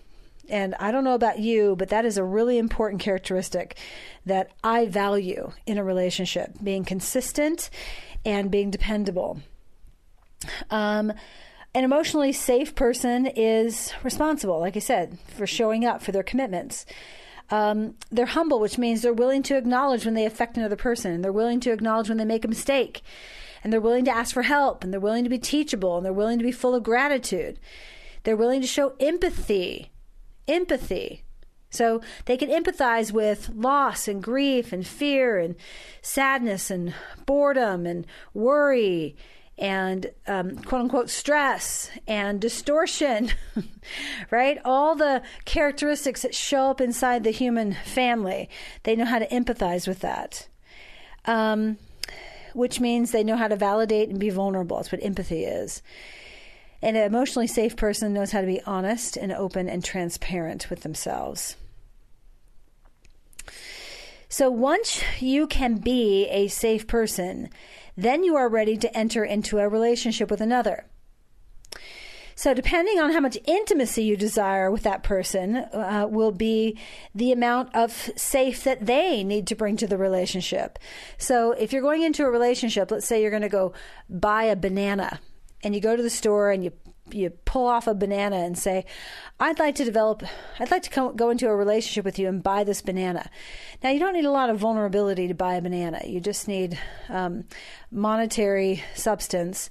[0.49, 3.77] And I don't know about you, but that is a really important characteristic
[4.25, 7.69] that I value in a relationship being consistent
[8.25, 9.41] and being dependable.
[10.69, 11.13] Um,
[11.73, 16.85] an emotionally safe person is responsible, like I said, for showing up for their commitments.
[17.49, 21.31] Um, they're humble, which means they're willing to acknowledge when they affect another person, they're
[21.31, 23.01] willing to acknowledge when they make a mistake,
[23.63, 26.13] and they're willing to ask for help, and they're willing to be teachable, and they're
[26.13, 27.59] willing to be full of gratitude.
[28.23, 29.91] They're willing to show empathy.
[30.47, 31.23] Empathy.
[31.69, 35.55] So they can empathize with loss and grief and fear and
[36.01, 36.93] sadness and
[37.25, 39.15] boredom and worry
[39.57, 43.31] and um, quote unquote stress and distortion,
[44.31, 44.59] right?
[44.65, 48.49] All the characteristics that show up inside the human family,
[48.83, 50.47] they know how to empathize with that.
[51.25, 51.77] Um,
[52.53, 54.77] which means they know how to validate and be vulnerable.
[54.77, 55.81] That's what empathy is.
[56.81, 60.81] And an emotionally safe person knows how to be honest and open and transparent with
[60.81, 61.57] themselves.
[64.29, 67.49] So once you can be a safe person,
[67.95, 70.85] then you are ready to enter into a relationship with another.
[72.37, 76.77] So, depending on how much intimacy you desire with that person, uh, will be
[77.13, 80.77] the amount of safe that they need to bring to the relationship.
[81.17, 83.71] So, if you're going into a relationship, let's say you're going to go
[84.09, 85.21] buy a banana,
[85.63, 86.73] and you go to the store and you
[87.11, 88.85] you pull off a banana and say,
[89.39, 90.23] "I'd like to develop,
[90.59, 93.29] I'd like to come, go into a relationship with you and buy this banana."
[93.83, 96.01] Now, you don't need a lot of vulnerability to buy a banana.
[96.05, 97.45] You just need um,
[97.91, 99.69] monetary substance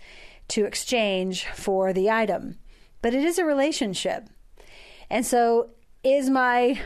[0.48, 2.58] to exchange for the item.
[3.02, 4.28] But it is a relationship.
[5.10, 5.70] And so
[6.02, 6.80] is my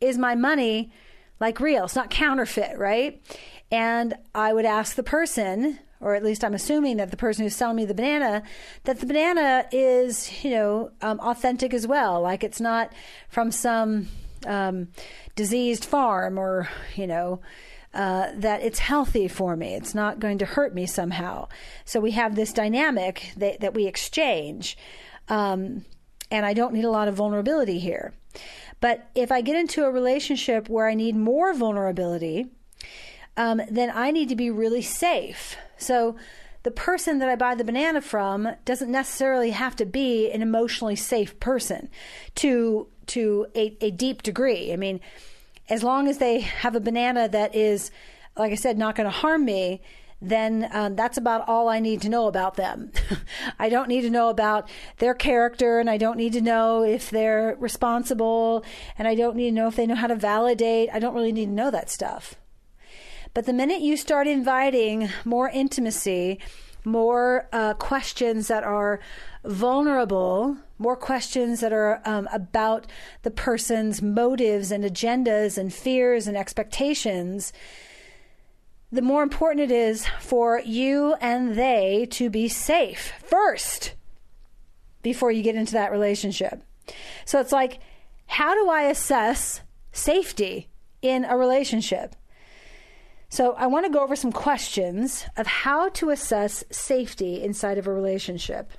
[0.00, 0.92] is my money
[1.40, 1.84] like real?
[1.84, 3.22] It's not counterfeit, right?
[3.70, 7.56] And I would ask the person, or at least I'm assuming that the person who's
[7.56, 8.42] selling me the banana,
[8.84, 12.20] that the banana is, you know, um, authentic as well.
[12.20, 12.92] Like it's not
[13.28, 14.08] from some
[14.46, 14.88] um,
[15.36, 17.40] diseased farm or, you know,
[17.94, 19.74] uh, that it's healthy for me.
[19.74, 21.48] It's not going to hurt me somehow.
[21.84, 24.76] So we have this dynamic that, that we exchange.
[25.28, 25.84] Um,
[26.30, 28.14] and I don't need a lot of vulnerability here.
[28.80, 32.46] But if I get into a relationship where I need more vulnerability,
[33.36, 35.56] um, then I need to be really safe.
[35.82, 36.16] So
[36.62, 40.96] the person that I buy the banana from doesn't necessarily have to be an emotionally
[40.96, 41.88] safe person
[42.36, 44.72] to to a, a deep degree.
[44.72, 45.00] I mean,
[45.68, 47.90] as long as they have a banana that is,
[48.36, 49.80] like I said, not going to harm me,
[50.20, 52.92] then um, that's about all I need to know about them.
[53.58, 54.68] I don't need to know about
[54.98, 58.64] their character, and I don't need to know if they're responsible,
[58.96, 60.90] and I don't need to know if they know how to validate.
[60.92, 62.36] I don't really need to know that stuff.
[63.34, 66.38] But the minute you start inviting more intimacy,
[66.84, 69.00] more uh, questions that are
[69.44, 72.86] vulnerable, more questions that are um, about
[73.22, 77.52] the person's motives and agendas and fears and expectations,
[78.90, 83.94] the more important it is for you and they to be safe first
[85.02, 86.62] before you get into that relationship.
[87.24, 87.78] So it's like,
[88.26, 90.68] how do I assess safety
[91.00, 92.14] in a relationship?
[93.32, 97.86] So, I want to go over some questions of how to assess safety inside of
[97.86, 98.70] a relationship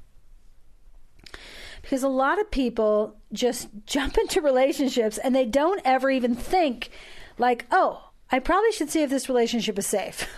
[1.82, 6.92] because a lot of people just jump into relationships and they don't ever even think
[7.40, 10.30] like, "Oh, I probably should see if this relationship is safe."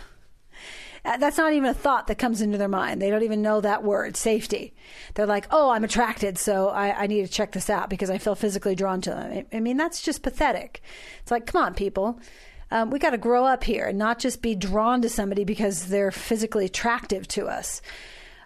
[1.04, 3.00] Uh, that's not even a thought that comes into their mind.
[3.00, 4.74] They don't even know that word, safety.
[5.14, 8.18] They're like, oh, I'm attracted, so I, I need to check this out because I
[8.18, 9.32] feel physically drawn to them.
[9.32, 10.82] I, I mean, that's just pathetic.
[11.22, 12.20] It's like, come on, people.
[12.72, 15.88] Um, we got to grow up here and not just be drawn to somebody because
[15.88, 17.82] they're physically attractive to us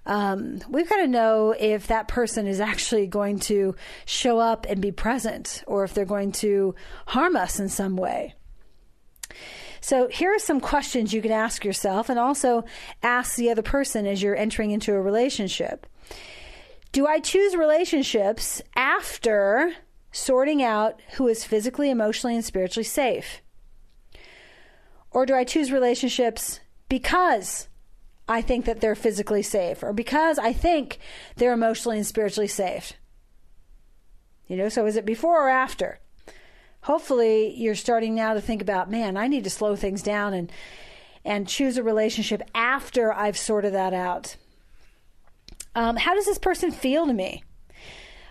[0.10, 4.82] um, we've got to know if that person is actually going to show up and
[4.82, 6.74] be present or if they're going to
[7.06, 8.34] harm us in some way.
[9.82, 12.66] So, here are some questions you can ask yourself and also
[13.04, 15.86] ask the other person as you're entering into a relationship.
[16.92, 19.74] Do I choose relationships after
[20.12, 23.42] sorting out who is physically, emotionally, and spiritually safe?
[25.12, 27.68] Or do I choose relationships because
[28.28, 31.00] I think that they're physically safe or because I think
[31.38, 32.94] they're emotionally and spiritually safe.
[34.48, 36.00] You know, so is it before or after?
[36.82, 40.52] Hopefully you're starting now to think about, man, I need to slow things down and
[41.26, 44.38] and choose a relationship after I've sorted that out.
[45.76, 47.44] Um, how does this person feel to me?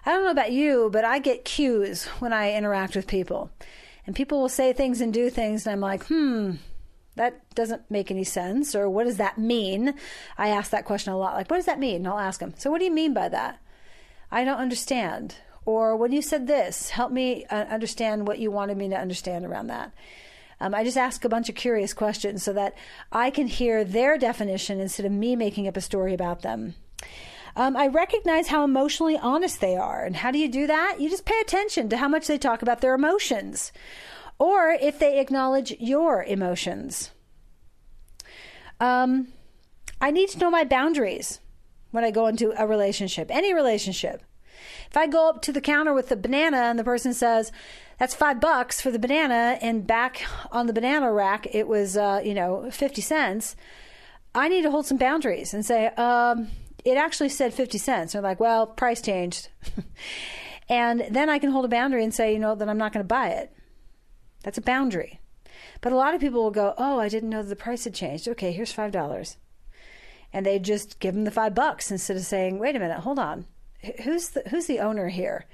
[0.07, 3.51] I don't know about you, but I get cues when I interact with people.
[4.07, 6.53] And people will say things and do things, and I'm like, hmm,
[7.17, 8.75] that doesn't make any sense.
[8.75, 9.95] Or what does that mean?
[10.39, 11.35] I ask that question a lot.
[11.35, 11.97] Like, what does that mean?
[11.97, 13.61] And I'll ask them, so what do you mean by that?
[14.31, 15.37] I don't understand.
[15.65, 19.45] Or when you said this, help me uh, understand what you wanted me to understand
[19.45, 19.93] around that.
[20.61, 22.75] Um, I just ask a bunch of curious questions so that
[23.13, 26.75] I can hear their definition instead of me making up a story about them.
[27.59, 30.05] Um, I recognize how emotionally honest they are.
[30.05, 31.01] And how do you do that?
[31.01, 33.73] You just pay attention to how much they talk about their emotions
[34.39, 37.11] or if they acknowledge your emotions.
[38.79, 39.33] Um,
[40.01, 41.41] I need to know my boundaries
[41.91, 44.23] when I go into a relationship, any relationship.
[44.89, 47.51] If I go up to the counter with the banana and the person says,
[47.99, 52.23] that's five bucks for the banana, and back on the banana rack it was, uh,
[52.25, 53.57] you know, 50 cents,
[54.33, 56.53] I need to hold some boundaries and say, um,
[56.89, 58.13] it actually said 50 cents.
[58.13, 59.49] They're like, well, price changed.
[60.69, 63.05] and then I can hold a boundary and say, you know, that I'm not going
[63.05, 63.53] to buy it.
[64.43, 65.21] That's a boundary.
[65.81, 68.29] But a lot of people will go, "Oh, I didn't know the price had changed.
[68.29, 69.37] Okay, here's five dollars,"
[70.33, 73.19] and they just give them the five bucks instead of saying, "Wait a minute, hold
[73.19, 73.47] on,
[74.03, 75.47] who's the who's the owner here?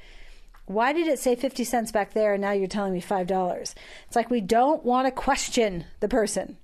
[0.66, 3.74] Why did it say fifty cents back there, and now you're telling me five dollars?"
[4.07, 6.57] It's like we don't want to question the person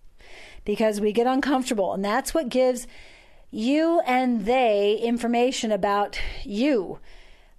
[0.65, 2.87] because we get uncomfortable, and that's what gives
[3.51, 6.99] you and they information about you.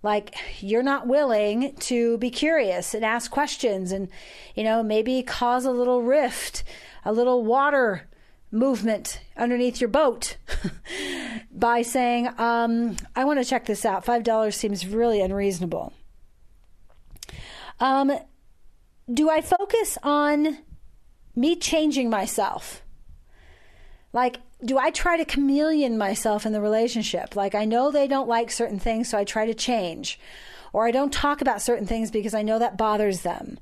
[0.03, 4.09] Like you're not willing to be curious and ask questions and
[4.55, 6.63] you know maybe cause a little rift
[7.05, 8.07] a little water
[8.51, 10.37] movement underneath your boat
[11.51, 14.03] by saying um, i want to check this out.
[14.03, 15.93] Five dollars seems really unreasonable.
[17.79, 18.11] Um,
[19.11, 20.57] do i focus on
[21.35, 22.81] me changing myself?
[24.13, 27.35] Like do I try to chameleon myself in the relationship?
[27.35, 30.19] Like, I know they don't like certain things, so I try to change.
[30.73, 33.59] Or I don't talk about certain things because I know that bothers them.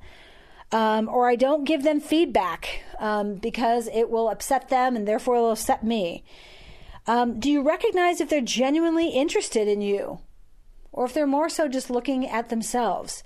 [0.71, 5.35] Um, or I don't give them feedback um, because it will upset them and therefore
[5.35, 6.23] it'll upset me.
[7.07, 10.19] Um, do you recognize if they're genuinely interested in you?
[10.91, 13.23] Or if they're more so just looking at themselves?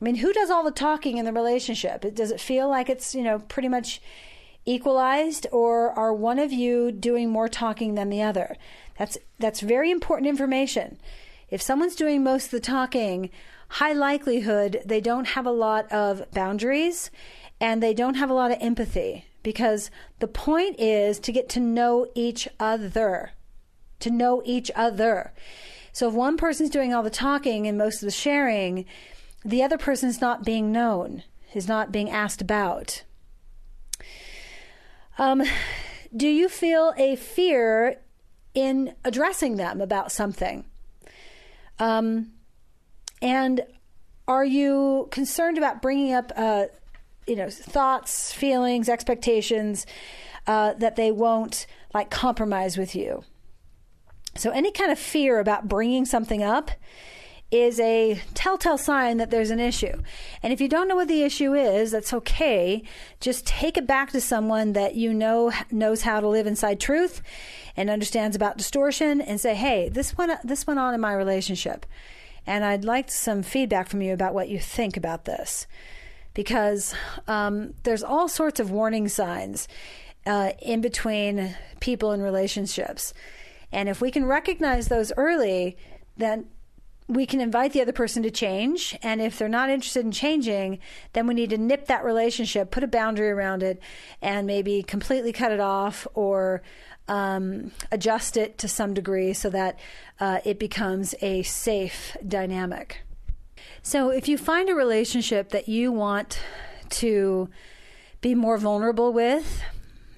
[0.00, 2.04] I mean, who does all the talking in the relationship?
[2.14, 4.00] Does it feel like it's, you know, pretty much
[4.66, 8.56] equalized or are one of you doing more talking than the other?
[8.98, 10.98] That's that's very important information.
[11.48, 13.30] If someone's doing most of the talking,
[13.68, 17.10] high likelihood they don't have a lot of boundaries
[17.60, 21.60] and they don't have a lot of empathy because the point is to get to
[21.60, 23.30] know each other.
[24.00, 25.32] To know each other.
[25.92, 28.84] So if one person's doing all the talking and most of the sharing,
[29.44, 31.22] the other person's not being known,
[31.54, 33.04] is not being asked about.
[35.18, 35.42] Um,
[36.14, 38.00] do you feel a fear
[38.54, 40.64] in addressing them about something?
[41.78, 42.32] Um,
[43.22, 43.62] and
[44.28, 46.66] are you concerned about bringing up, uh,
[47.26, 49.86] you know, thoughts, feelings, expectations
[50.46, 53.24] uh, that they won't like compromise with you?
[54.36, 56.70] So any kind of fear about bringing something up
[57.50, 60.02] is a telltale sign that there's an issue.
[60.42, 62.82] And if you don't know what the issue is, that's okay.
[63.20, 67.22] Just take it back to someone that you know knows how to live inside truth
[67.76, 71.86] and understands about distortion and say, "Hey, this went this went on in my relationship."
[72.46, 75.66] And I'd like some feedback from you about what you think about this.
[76.34, 76.94] Because
[77.26, 79.68] um, there's all sorts of warning signs
[80.26, 83.14] uh, in between people and relationships.
[83.72, 85.76] And if we can recognize those early,
[86.16, 86.46] then
[87.08, 88.96] we can invite the other person to change.
[89.02, 90.80] And if they're not interested in changing,
[91.12, 93.80] then we need to nip that relationship, put a boundary around it,
[94.20, 96.62] and maybe completely cut it off or
[97.08, 99.78] um, adjust it to some degree so that
[100.18, 103.02] uh, it becomes a safe dynamic.
[103.82, 106.40] So if you find a relationship that you want
[106.88, 107.48] to
[108.20, 109.62] be more vulnerable with,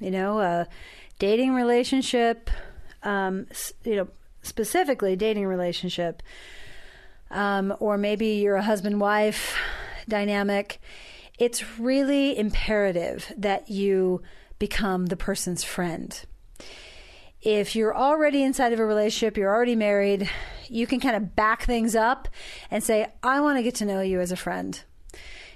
[0.01, 0.66] you know, a
[1.18, 2.51] dating relationship,
[3.03, 3.47] um,
[3.84, 4.09] you know,
[4.43, 6.22] specifically dating relationship,
[7.30, 9.56] um, or maybe you're a husband wife
[10.08, 10.80] dynamic,
[11.38, 14.22] it's really imperative that you
[14.58, 16.24] become the person's friend.
[17.40, 20.28] If you're already inside of a relationship, you're already married,
[20.68, 22.28] you can kind of back things up
[22.70, 24.82] and say, I want to get to know you as a friend.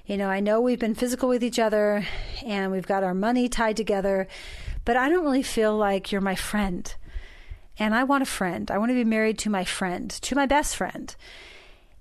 [0.07, 2.07] You know, I know we've been physical with each other
[2.45, 4.29] and we've got our money tied together,
[4.85, 6.95] but I don't really feel like you're my friend.
[7.79, 8.71] And I want a friend.
[8.71, 11.15] I want to be married to my friend, to my best friend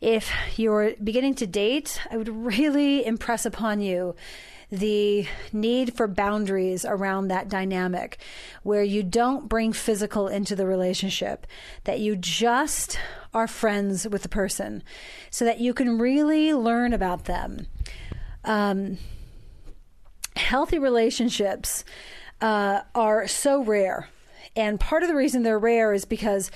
[0.02, 4.16] if you're beginning to date, I would really impress upon you
[4.72, 8.18] the need for boundaries around that dynamic
[8.64, 11.45] where you don't bring physical into the relationship,
[11.84, 12.97] that you just
[13.34, 14.82] are friends with the person
[15.30, 17.68] so that you can really learn about them.
[18.45, 18.97] Um,
[20.38, 21.84] healthy relationships
[22.39, 24.10] uh, are so rare.
[24.56, 26.49] And part of the reason they're rare is because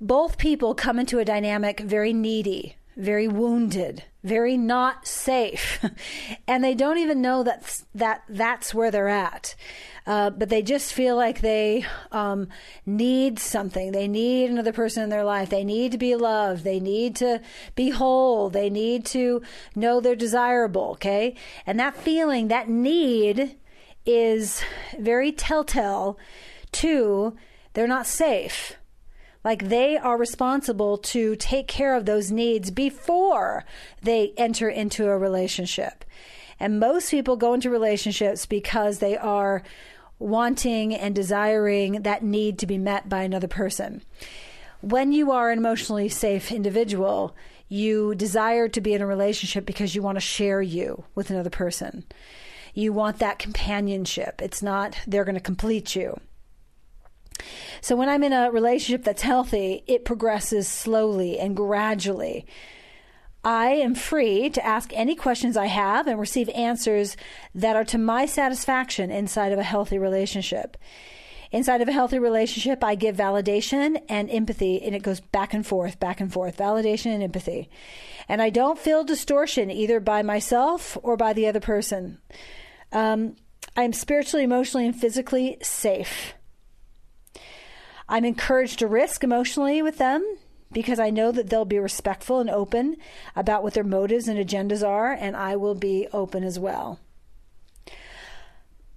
[0.00, 5.84] both people come into a dynamic very needy, very wounded, very not safe,
[6.48, 9.54] and they don't even know that that that's where they're at.
[10.06, 12.48] Uh, but they just feel like they um,
[12.84, 13.90] need something.
[13.90, 15.50] They need another person in their life.
[15.50, 16.62] They need to be loved.
[16.62, 17.40] They need to
[17.74, 18.48] be whole.
[18.48, 19.42] They need to
[19.74, 20.92] know they're desirable.
[20.92, 21.34] Okay,
[21.66, 23.56] and that feeling, that need,
[24.04, 24.62] is
[24.98, 26.18] very telltale
[26.72, 27.36] to
[27.72, 28.76] they're not safe
[29.46, 33.64] like they are responsible to take care of those needs before
[34.02, 36.04] they enter into a relationship.
[36.58, 39.62] And most people go into relationships because they are
[40.18, 44.02] wanting and desiring that need to be met by another person.
[44.80, 47.36] When you are an emotionally safe individual,
[47.68, 51.50] you desire to be in a relationship because you want to share you with another
[51.50, 52.02] person.
[52.74, 54.42] You want that companionship.
[54.42, 56.18] It's not they're going to complete you.
[57.80, 62.46] So when I'm in a relationship that's healthy, it progresses slowly and gradually.
[63.44, 67.16] I am free to ask any questions I have and receive answers
[67.54, 70.76] that are to my satisfaction inside of a healthy relationship.
[71.52, 75.64] Inside of a healthy relationship, I give validation and empathy, and it goes back and
[75.64, 77.70] forth, back and forth, validation and empathy.
[78.28, 82.18] And I don't feel distortion either by myself or by the other person.
[82.90, 83.36] Um,
[83.76, 86.34] I'm spiritually, emotionally, and physically safe.
[88.08, 90.36] I'm encouraged to risk emotionally with them
[90.72, 92.96] because I know that they'll be respectful and open
[93.34, 97.00] about what their motives and agendas are, and I will be open as well.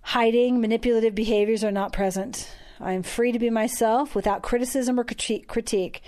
[0.02, 2.52] Hiding, manipulative behaviors are not present.
[2.80, 6.02] I am free to be myself without criticism or critique.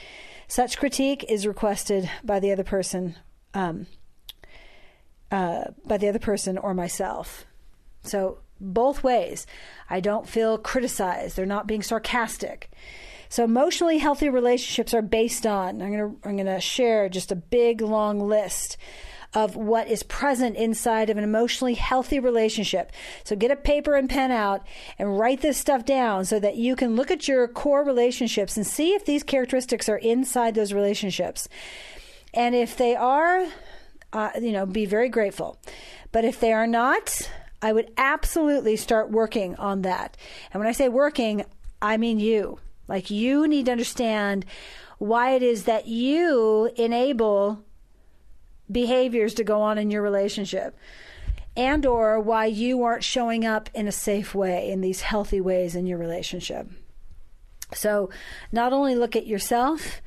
[0.48, 3.16] Such critique is requested by the other person,
[3.54, 3.88] um,
[5.32, 7.46] uh, by the other person or myself.
[8.04, 9.46] So both ways.
[9.90, 11.36] I don't feel criticized.
[11.36, 12.72] They're not being sarcastic.
[13.30, 15.82] So emotionally healthy relationships are based on.
[15.82, 18.78] I'm going to I'm going to share just a big long list
[19.34, 22.92] of what is present inside of an emotionally healthy relationship.
[23.24, 24.66] So get a paper and pen out
[25.00, 28.68] and write this stuff down so that you can look at your core relationships and
[28.68, 31.48] see if these characteristics are inside those relationships.
[32.34, 33.48] And if they are,
[34.12, 35.58] uh, you know, be very grateful.
[36.12, 37.30] But if they are not,
[37.62, 40.18] I would absolutely start working on that.
[40.52, 41.46] And when I say working,
[41.82, 42.60] I mean you.
[42.88, 44.46] Like you need to understand
[44.98, 47.64] why it is that you enable
[48.72, 50.78] behaviors to go on in your relationship
[51.56, 55.76] and or why you aren't showing up in a safe way in these healthy ways
[55.76, 56.68] in your relationship.
[57.74, 58.10] So,
[58.52, 60.02] not only look at yourself,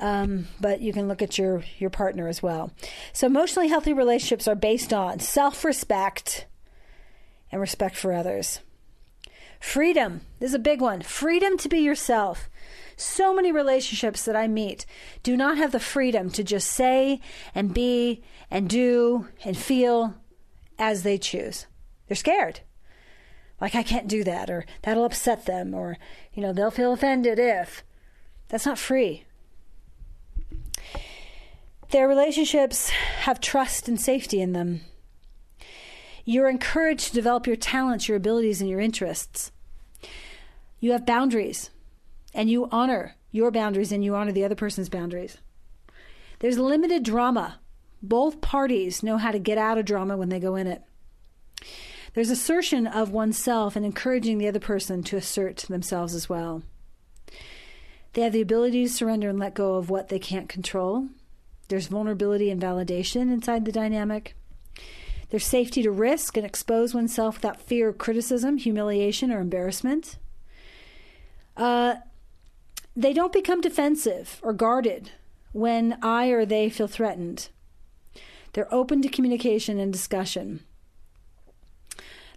[0.00, 2.72] um, but you can look at your your partner as well.
[3.12, 6.46] So, emotionally healthy relationships are based on self respect,
[7.50, 8.60] and respect for others.
[9.60, 10.20] Freedom.
[10.38, 11.02] This is a big one.
[11.02, 12.48] Freedom to be yourself.
[12.96, 14.86] So many relationships that I meet
[15.22, 17.20] do not have the freedom to just say
[17.54, 20.14] and be and do and feel
[20.78, 21.66] as they choose.
[22.06, 22.60] They're scared.
[23.60, 25.98] Like, I can't do that, or that'll upset them, or,
[26.32, 27.82] you know, they'll feel offended if.
[28.48, 29.24] That's not free.
[31.90, 34.82] Their relationships have trust and safety in them.
[36.28, 39.50] You're encouraged to develop your talents, your abilities, and your interests.
[40.78, 41.70] You have boundaries,
[42.34, 45.38] and you honor your boundaries and you honor the other person's boundaries.
[46.40, 47.60] There's limited drama.
[48.02, 50.82] Both parties know how to get out of drama when they go in it.
[52.12, 56.62] There's assertion of oneself and encouraging the other person to assert themselves as well.
[58.12, 61.08] They have the ability to surrender and let go of what they can't control.
[61.68, 64.34] There's vulnerability and validation inside the dynamic.
[65.30, 70.16] There's safety to risk and expose oneself without fear of criticism, humiliation, or embarrassment.
[71.56, 71.96] Uh,
[72.96, 75.10] they don't become defensive or guarded
[75.52, 77.48] when I or they feel threatened.
[78.52, 80.60] They're open to communication and discussion.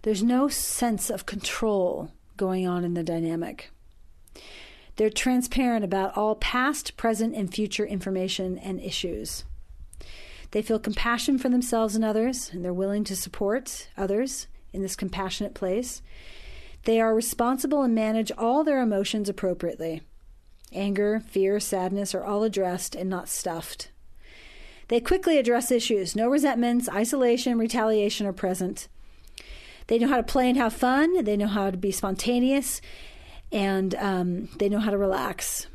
[0.02, 3.70] There's no sense of control going on in the dynamic.
[4.96, 9.44] They're transparent about all past, present, and future information and issues.
[10.52, 14.96] They feel compassion for themselves and others, and they're willing to support others in this
[14.96, 16.02] compassionate place.
[16.84, 20.02] They are responsible and manage all their emotions appropriately.
[20.72, 23.90] Anger, fear, sadness are all addressed and not stuffed.
[24.88, 26.14] They quickly address issues.
[26.14, 28.88] No resentments, isolation, retaliation are present.
[29.86, 31.24] They know how to play and have fun.
[31.24, 32.80] They know how to be spontaneous,
[33.50, 35.66] and um, they know how to relax.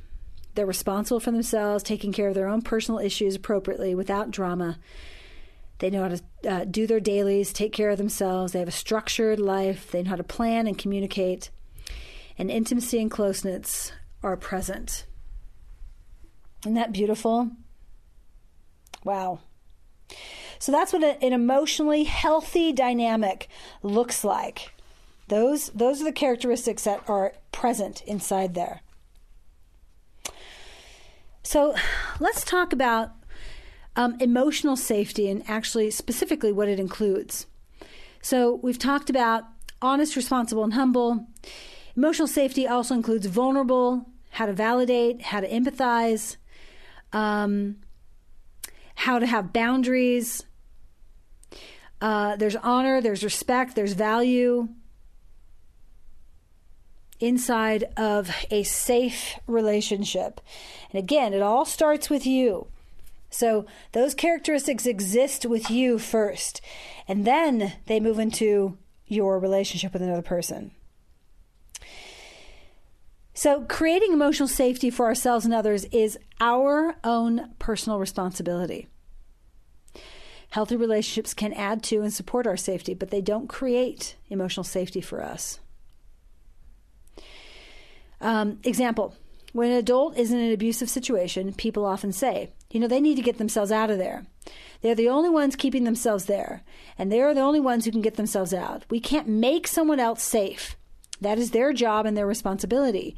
[0.57, 4.79] They're responsible for themselves, taking care of their own personal issues appropriately without drama.
[5.77, 8.53] They know how to uh, do their dailies, take care of themselves.
[8.53, 9.91] They have a structured life.
[9.91, 11.51] They know how to plan and communicate.
[12.39, 13.91] And intimacy and closeness
[14.23, 15.05] are present.
[16.63, 17.51] Isn't that beautiful?
[19.03, 19.41] Wow.
[20.57, 23.47] So that's what an emotionally healthy dynamic
[23.83, 24.73] looks like.
[25.27, 28.81] Those those are the characteristics that are present inside there.
[31.47, 31.73] So
[32.19, 33.11] let's talk about
[33.95, 37.47] um, emotional safety and actually specifically what it includes.
[38.21, 39.45] So we've talked about
[39.81, 41.25] honest, responsible, and humble.
[41.95, 46.35] Emotional safety also includes vulnerable, how to validate, how to empathize,
[47.13, 47.77] um,
[48.95, 50.43] how to have boundaries.
[52.01, 54.67] Uh, there's honor, there's respect, there's value,
[57.19, 60.41] inside of a safe relationship.
[60.91, 62.67] And again, it all starts with you.
[63.29, 66.61] So those characteristics exist with you first,
[67.07, 70.71] and then they move into your relationship with another person.
[73.33, 78.87] So, creating emotional safety for ourselves and others is our own personal responsibility.
[80.49, 85.01] Healthy relationships can add to and support our safety, but they don't create emotional safety
[85.01, 85.59] for us.
[88.19, 89.15] Um, example
[89.53, 93.15] when an adult is in an abusive situation, people often say, you know, they need
[93.15, 94.25] to get themselves out of there.
[94.81, 96.63] They're the only ones keeping themselves there,
[96.97, 98.85] and they're the only ones who can get themselves out.
[98.91, 100.77] We can't make someone else safe.
[101.19, 103.15] That is their job and their responsibility.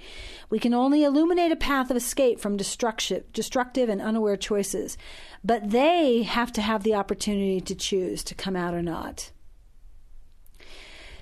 [0.49, 4.97] We can only illuminate a path of escape from destructive, destructive and unaware choices,
[5.43, 9.31] but they have to have the opportunity to choose to come out or not.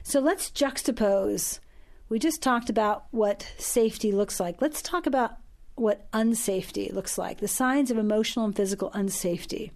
[0.04, 1.60] So let's juxtapose.
[2.10, 4.62] We just talked about what safety looks like.
[4.62, 5.38] Let's talk about
[5.76, 9.72] what unsafety looks like the signs of emotional and physical unsafety.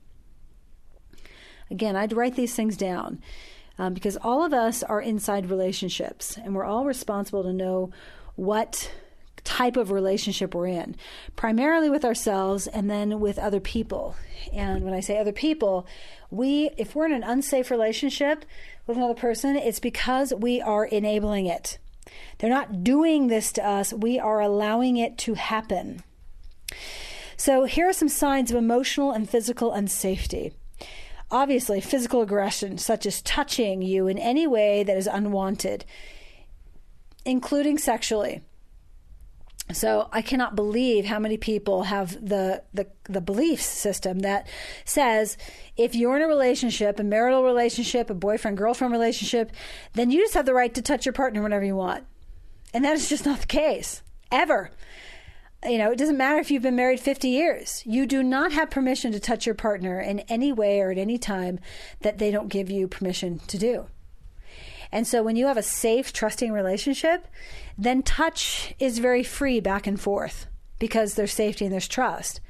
[1.69, 3.21] Again, I'd write these things down
[3.77, 7.91] um, because all of us are inside relationships and we're all responsible to know
[8.35, 8.91] what
[9.43, 10.95] type of relationship we're in,
[11.35, 14.15] primarily with ourselves and then with other people.
[14.53, 15.87] And when I say other people,
[16.29, 18.45] we, if we're in an unsafe relationship
[18.87, 21.77] with another person, it's because we are enabling it.
[22.37, 26.03] They're not doing this to us, we are allowing it to happen.
[27.37, 30.53] So, here are some signs of emotional and physical unsafety.
[31.31, 35.85] Obviously, physical aggression, such as touching you in any way that is unwanted,
[37.25, 38.41] including sexually.
[39.71, 44.47] So I cannot believe how many people have the, the the belief system that
[44.85, 45.37] says
[45.77, 49.51] if you're in a relationship, a marital relationship, a boyfriend girlfriend relationship,
[49.93, 52.05] then you just have the right to touch your partner whenever you want.
[52.73, 54.01] And that is just not the case
[54.31, 54.71] ever.
[55.63, 57.83] You know, it doesn't matter if you've been married 50 years.
[57.85, 61.19] You do not have permission to touch your partner in any way or at any
[61.19, 61.59] time
[62.01, 63.85] that they don't give you permission to do.
[64.91, 67.27] And so when you have a safe, trusting relationship,
[67.77, 70.47] then touch is very free back and forth
[70.79, 72.41] because there's safety and there's trust.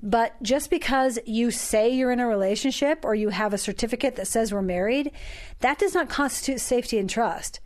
[0.00, 4.28] But just because you say you're in a relationship or you have a certificate that
[4.28, 5.10] says we're married,
[5.60, 7.58] that does not constitute safety and trust.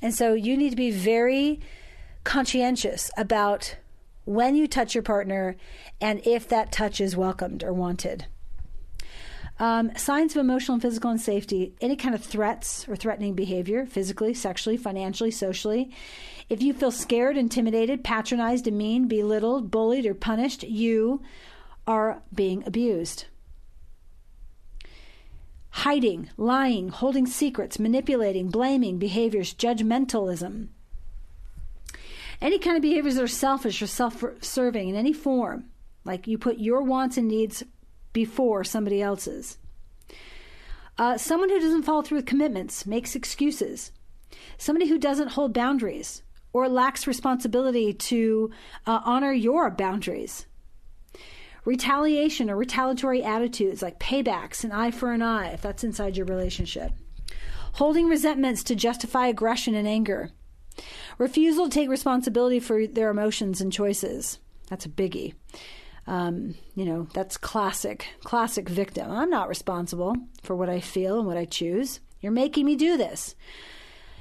[0.00, 1.60] And so you need to be very
[2.22, 3.76] conscientious about
[4.24, 5.56] when you touch your partner
[6.00, 8.26] and if that touch is welcomed or wanted.
[9.62, 14.34] Um, signs of emotional and physical unsafety, any kind of threats or threatening behavior, physically,
[14.34, 15.92] sexually, financially, socially.
[16.48, 21.22] If you feel scared, intimidated, patronized, demeaned, belittled, bullied, or punished, you
[21.86, 23.26] are being abused.
[25.70, 30.70] Hiding, lying, holding secrets, manipulating, blaming behaviors, judgmentalism.
[32.40, 35.66] Any kind of behaviors that are selfish or self serving in any form,
[36.04, 37.62] like you put your wants and needs
[38.12, 39.58] before somebody else's.
[40.98, 43.92] Uh, someone who doesn't follow through with commitments, makes excuses.
[44.58, 48.50] Somebody who doesn't hold boundaries or lacks responsibility to
[48.86, 50.46] uh, honor your boundaries.
[51.64, 56.26] Retaliation or retaliatory attitudes like paybacks, an eye for an eye, if that's inside your
[56.26, 56.92] relationship.
[57.74, 60.30] Holding resentments to justify aggression and anger.
[61.18, 64.38] Refusal to take responsibility for their emotions and choices.
[64.68, 65.34] That's a biggie.
[66.06, 69.10] Um, you know, that's classic, classic victim.
[69.10, 72.00] I'm not responsible for what I feel and what I choose.
[72.20, 73.34] You're making me do this.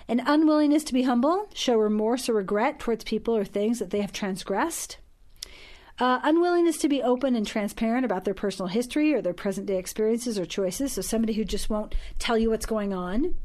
[0.08, 4.02] An unwillingness to be humble, show remorse or regret towards people or things that they
[4.02, 4.98] have transgressed.
[6.00, 9.78] Uh, unwillingness to be open and transparent about their personal history or their present day
[9.78, 10.94] experiences or choices.
[10.94, 13.36] So, somebody who just won't tell you what's going on.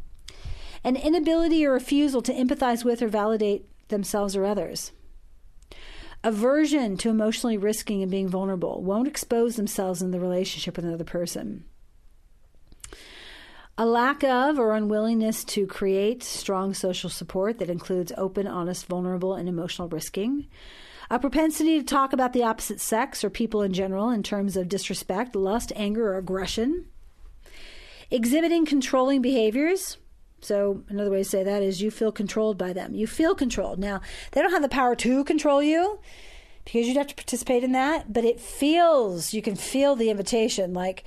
[0.82, 4.92] An inability or refusal to empathize with or validate themselves or others.
[6.26, 11.04] Aversion to emotionally risking and being vulnerable won't expose themselves in the relationship with another
[11.04, 11.64] person.
[13.78, 19.34] A lack of or unwillingness to create strong social support that includes open, honest, vulnerable,
[19.34, 20.48] and emotional risking.
[21.10, 24.68] A propensity to talk about the opposite sex or people in general in terms of
[24.68, 26.86] disrespect, lust, anger, or aggression.
[28.10, 29.96] Exhibiting controlling behaviors.
[30.40, 32.94] So, another way to say that is you feel controlled by them.
[32.94, 33.78] You feel controlled.
[33.78, 34.00] Now,
[34.32, 35.98] they don't have the power to control you
[36.64, 40.74] because you'd have to participate in that, but it feels, you can feel the invitation
[40.74, 41.04] like,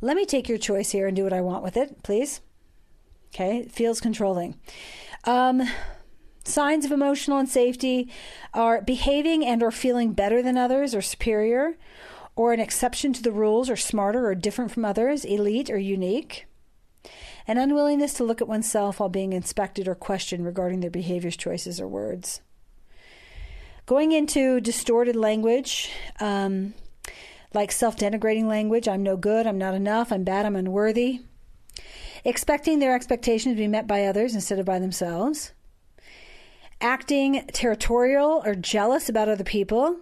[0.00, 2.40] let me take your choice here and do what I want with it, please.
[3.34, 4.58] Okay, it feels controlling.
[5.24, 5.68] Um,
[6.44, 8.10] signs of emotional unsafety
[8.54, 11.76] are behaving and or feeling better than others or superior
[12.34, 16.46] or an exception to the rules or smarter or different from others, elite or unique
[17.50, 21.80] an unwillingness to look at oneself while being inspected or questioned regarding their behaviors, choices,
[21.80, 22.42] or words.
[23.86, 25.90] Going into distorted language,
[26.20, 26.74] um,
[27.52, 31.22] like self denigrating language I'm no good, I'm not enough, I'm bad, I'm unworthy.
[32.24, 35.50] Expecting their expectations to be met by others instead of by themselves.
[36.80, 39.96] Acting territorial or jealous about other people.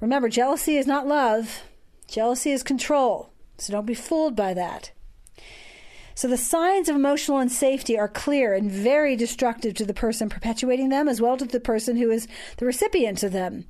[0.00, 1.62] Remember, jealousy is not love,
[2.08, 3.30] jealousy is control.
[3.56, 4.90] So don't be fooled by that.
[6.22, 10.88] So the signs of emotional unsafety are clear and very destructive to the person perpetuating
[10.88, 13.64] them as well as to the person who is the recipient of them.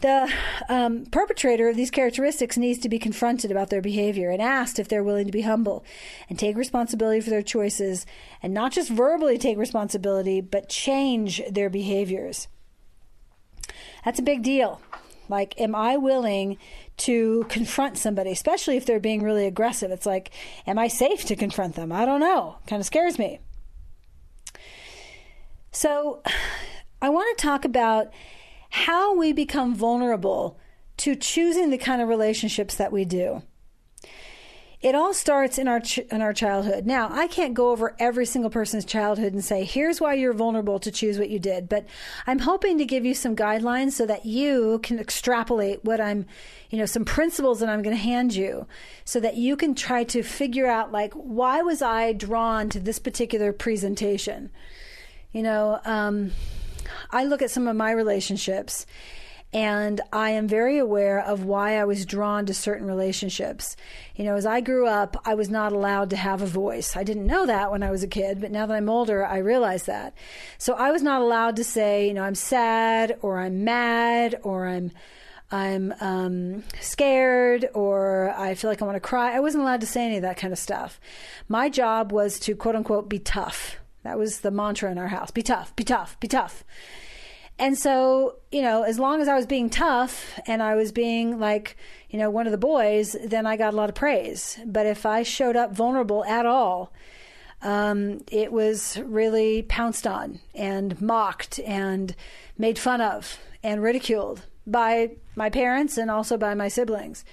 [0.00, 0.30] The
[0.68, 4.88] um, perpetrator of these characteristics needs to be confronted about their behavior and asked if
[4.88, 5.86] they're willing to be humble
[6.28, 8.04] and take responsibility for their choices
[8.42, 12.46] and not just verbally take responsibility, but change their behaviors.
[14.04, 14.82] That's a big deal.
[15.30, 16.58] Like, am I willing
[17.00, 19.90] to confront somebody, especially if they're being really aggressive?
[19.90, 20.30] It's like,
[20.66, 21.92] am I safe to confront them?
[21.92, 22.56] I don't know.
[22.66, 23.40] Kind of scares me.
[25.72, 26.22] So,
[27.02, 28.12] I want to talk about
[28.68, 30.58] how we become vulnerable
[30.98, 33.42] to choosing the kind of relationships that we do.
[34.82, 36.86] It all starts in our ch- in our childhood.
[36.86, 40.78] Now, I can't go over every single person's childhood and say, "Here's why you're vulnerable
[40.78, 41.84] to choose what you did," but
[42.26, 46.24] I'm hoping to give you some guidelines so that you can extrapolate what I'm,
[46.70, 48.66] you know, some principles that I'm going to hand you
[49.04, 52.98] so that you can try to figure out like why was I drawn to this
[52.98, 54.48] particular presentation?
[55.32, 56.32] You know, um,
[57.10, 58.86] I look at some of my relationships
[59.52, 63.76] and I am very aware of why I was drawn to certain relationships.
[64.14, 66.96] You know, as I grew up, I was not allowed to have a voice.
[66.96, 69.38] I didn't know that when I was a kid, but now that I'm older, I
[69.38, 70.14] realize that.
[70.58, 74.66] So I was not allowed to say, you know, I'm sad or I'm mad or
[74.66, 74.92] I'm
[75.52, 79.34] I'm um, scared or I feel like I want to cry.
[79.34, 81.00] I wasn't allowed to say any of that kind of stuff.
[81.48, 83.78] My job was to quote unquote be tough.
[84.04, 86.64] That was the mantra in our house be tough, be tough, be tough.
[87.60, 91.38] And so, you know, as long as I was being tough and I was being
[91.38, 91.76] like,
[92.08, 94.58] you know, one of the boys, then I got a lot of praise.
[94.64, 96.90] But if I showed up vulnerable at all,
[97.60, 102.16] um, it was really pounced on and mocked and
[102.56, 107.26] made fun of and ridiculed by my parents and also by my siblings.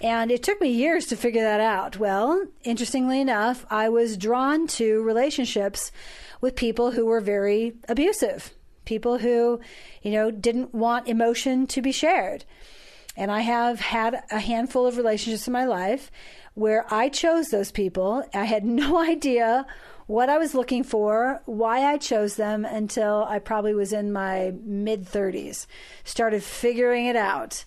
[0.00, 1.96] And it took me years to figure that out.
[1.96, 5.92] Well, interestingly enough, I was drawn to relationships
[6.40, 8.52] with people who were very abusive
[8.84, 9.60] people who,
[10.02, 12.44] you know, didn't want emotion to be shared.
[13.16, 16.10] And I have had a handful of relationships in my life
[16.54, 18.24] where I chose those people.
[18.34, 19.66] I had no idea
[20.06, 24.52] what I was looking for, why I chose them until I probably was in my
[24.62, 25.66] mid 30s.
[26.04, 27.64] Started figuring it out.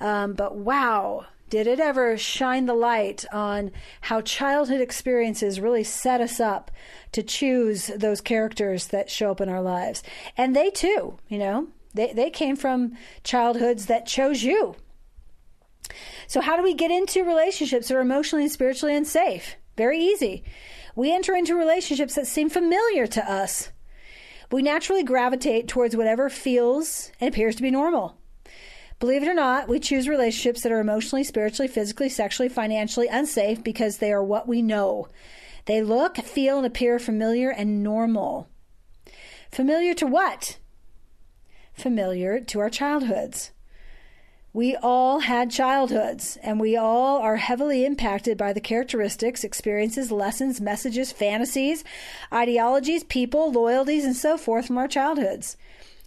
[0.00, 6.18] Um, but wow, did it ever shine the light on how childhood experiences really set
[6.18, 6.70] us up
[7.12, 10.02] to choose those characters that show up in our lives?
[10.34, 14.76] And they too, you know, they, they came from childhoods that chose you.
[16.26, 19.56] So, how do we get into relationships that are emotionally and spiritually unsafe?
[19.76, 20.44] Very easy.
[20.96, 23.68] We enter into relationships that seem familiar to us.
[24.50, 28.16] We naturally gravitate towards whatever feels and appears to be normal.
[29.02, 33.60] Believe it or not, we choose relationships that are emotionally, spiritually, physically, sexually, financially unsafe
[33.64, 35.08] because they are what we know.
[35.64, 38.48] They look, feel, and appear familiar and normal.
[39.50, 40.58] Familiar to what?
[41.74, 43.50] Familiar to our childhoods.
[44.52, 50.60] We all had childhoods, and we all are heavily impacted by the characteristics, experiences, lessons,
[50.60, 51.82] messages, fantasies,
[52.32, 55.56] ideologies, people, loyalties, and so forth from our childhoods.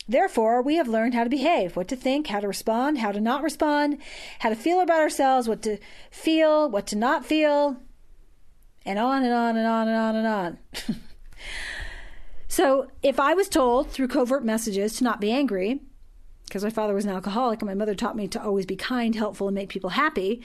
[0.08, 3.20] Therefore, we have learned how to behave, what to think, how to respond, how to
[3.20, 3.98] not respond,
[4.40, 5.78] how to feel about ourselves, what to
[6.12, 7.78] feel, what to not feel,
[8.86, 10.58] and on and on and on and on and on.
[12.48, 15.82] so, if I was told through covert messages to not be angry,
[16.46, 19.16] because my father was an alcoholic and my mother taught me to always be kind,
[19.16, 20.44] helpful, and make people happy,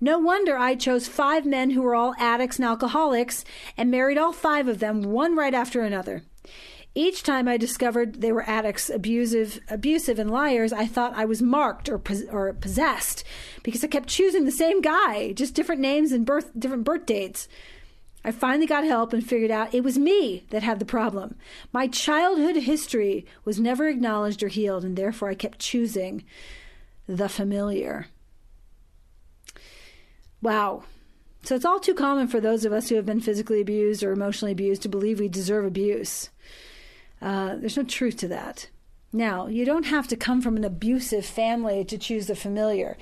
[0.00, 3.44] no wonder I chose five men who were all addicts and alcoholics
[3.76, 6.24] and married all five of them, one right after another.
[6.98, 11.42] Each time I discovered they were addicts, abusive, abusive, and liars, I thought I was
[11.42, 13.22] marked or or possessed
[13.62, 17.48] because I kept choosing the same guy, just different names and birth, different birth dates.
[18.24, 21.36] I finally got help and figured out it was me that had the problem.
[21.70, 26.24] My childhood history was never acknowledged or healed, and therefore I kept choosing
[27.06, 28.06] the familiar.
[30.40, 30.84] Wow.
[31.42, 34.12] So it's all too common for those of us who have been physically abused or
[34.12, 36.30] emotionally abused to believe we deserve abuse.
[37.20, 38.68] Uh, there's no truth to that.
[39.12, 42.98] Now, you don't have to come from an abusive family to choose the familiar,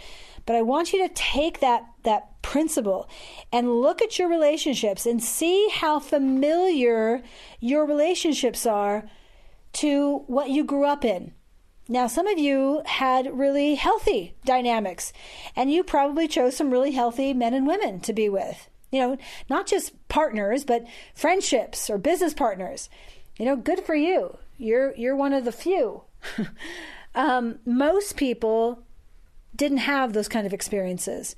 [0.47, 3.09] but I want you to take that that principle
[3.51, 7.23] and look at your relationships and see how familiar
[7.59, 9.09] your relationships are
[9.73, 11.33] to what you grew up in.
[11.89, 15.13] Now, some of you had really healthy dynamics,
[15.57, 18.69] and you probably chose some really healthy men and women to be with.
[18.91, 19.19] You know,
[19.51, 22.89] not just partners, but friendships or business partners
[23.37, 24.39] you know, good for you.
[24.59, 26.03] You're you're one of the few.
[27.15, 28.83] um, most people
[29.55, 31.37] didn't have those kind of experiences.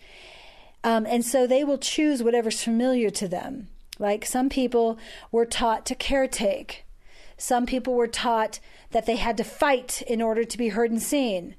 [0.84, 3.68] Um, and so they will choose whatever's familiar to them.
[3.98, 4.98] Like some people
[5.32, 6.82] were taught to caretake.
[7.36, 11.02] Some people were taught that they had to fight in order to be heard and
[11.02, 11.56] seen.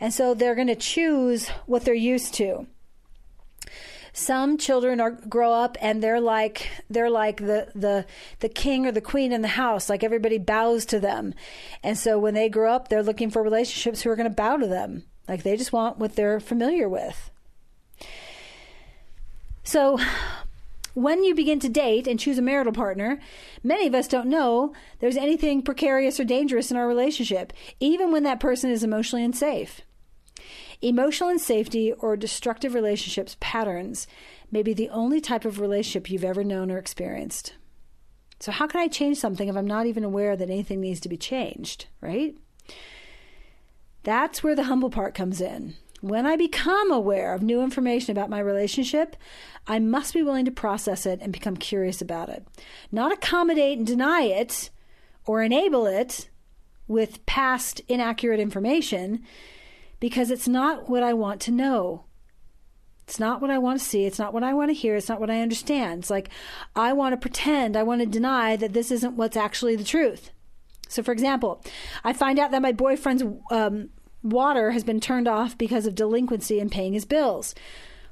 [0.00, 2.66] And so they're going to choose what they're used to.
[4.12, 8.04] Some children are grow up and they're like they're like the the
[8.40, 11.34] the king or the queen in the house, like everybody bows to them.
[11.82, 14.58] And so when they grow up, they're looking for relationships who are going to bow
[14.58, 15.04] to them.
[15.28, 17.30] Like they just want what they're familiar with.
[19.64, 19.98] So
[20.94, 23.18] when you begin to date and choose a marital partner,
[23.62, 28.24] many of us don't know there's anything precarious or dangerous in our relationship, even when
[28.24, 29.80] that person is emotionally unsafe.
[30.82, 34.08] Emotional insafety or destructive relationships patterns
[34.50, 37.54] may be the only type of relationship you've ever known or experienced.
[38.40, 41.08] So, how can I change something if I'm not even aware that anything needs to
[41.08, 42.34] be changed, right?
[44.02, 45.74] That's where the humble part comes in.
[46.00, 49.14] When I become aware of new information about my relationship,
[49.68, 52.44] I must be willing to process it and become curious about it.
[52.90, 54.70] Not accommodate and deny it
[55.26, 56.28] or enable it
[56.88, 59.22] with past inaccurate information
[60.02, 62.06] because it's not what I want to know.
[63.04, 64.04] It's not what I want to see.
[64.04, 64.96] It's not what I want to hear.
[64.96, 66.00] It's not what I understand.
[66.00, 66.28] It's like
[66.74, 70.32] I want to pretend, I want to deny that this isn't what's actually the truth.
[70.88, 71.64] So, for example,
[72.02, 73.22] I find out that my boyfriend's
[73.52, 73.90] um,
[74.24, 77.54] water has been turned off because of delinquency in paying his bills.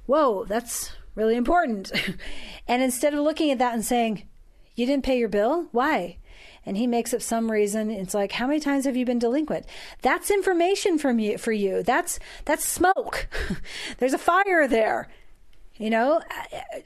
[0.07, 1.91] Whoa, that's really important.
[2.69, 4.29] and instead of looking at that and saying,
[4.77, 5.67] You didn't pay your bill?
[5.73, 6.19] Why?
[6.67, 7.91] And he makes up some reason.
[7.91, 9.67] It's like, how many times have you been delinquent?
[10.03, 11.83] That's information from you for you.
[11.83, 13.29] That's that's smoke.
[13.99, 15.09] There's a fire there.
[15.77, 16.21] You know,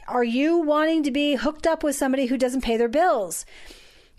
[0.06, 3.44] are you wanting to be hooked up with somebody who doesn't pay their bills?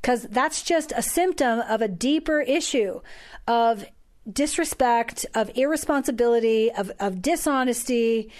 [0.01, 2.99] Because that's just a symptom of a deeper issue
[3.47, 3.86] of
[4.32, 8.32] disrespect, of irresponsibility, of, of dishonesty,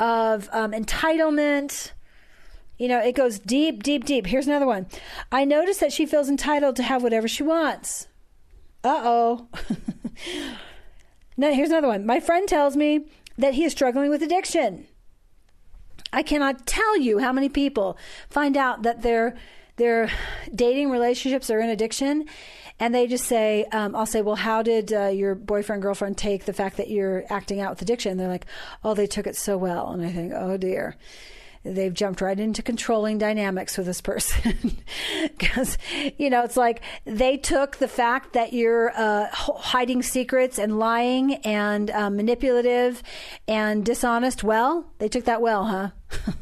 [0.00, 1.92] of um, entitlement
[2.78, 4.26] you know, it goes deep, deep, deep.
[4.26, 4.86] Here's another one.
[5.30, 8.08] I notice that she feels entitled to have whatever she wants.
[8.82, 9.48] Uh oh.
[11.36, 12.04] now, here's another one.
[12.04, 13.06] My friend tells me
[13.38, 14.86] that he is struggling with addiction.
[16.12, 17.96] I cannot tell you how many people
[18.28, 19.36] find out that their
[19.76, 20.08] their
[20.54, 22.26] dating relationships are in addiction,
[22.78, 26.44] and they just say, um, "I'll say, well, how did uh, your boyfriend girlfriend take
[26.44, 28.46] the fact that you're acting out with addiction?" And they're like,
[28.84, 30.96] "Oh, they took it so well," and I think, "Oh dear."
[31.64, 34.76] They've jumped right into controlling dynamics with this person
[35.38, 35.78] because
[36.18, 41.34] you know it's like they took the fact that you're uh, hiding secrets and lying
[41.36, 43.02] and uh, manipulative
[43.48, 45.90] and dishonest well they took that well huh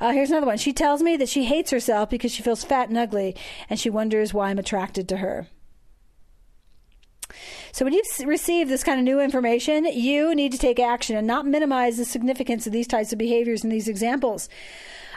[0.00, 0.56] Uh, here's another one.
[0.56, 3.36] She tells me that she hates herself because she feels fat and ugly,
[3.68, 5.48] and she wonders why I'm attracted to her.
[7.72, 11.26] So when you receive this kind of new information, you need to take action and
[11.26, 14.48] not minimize the significance of these types of behaviors and these examples.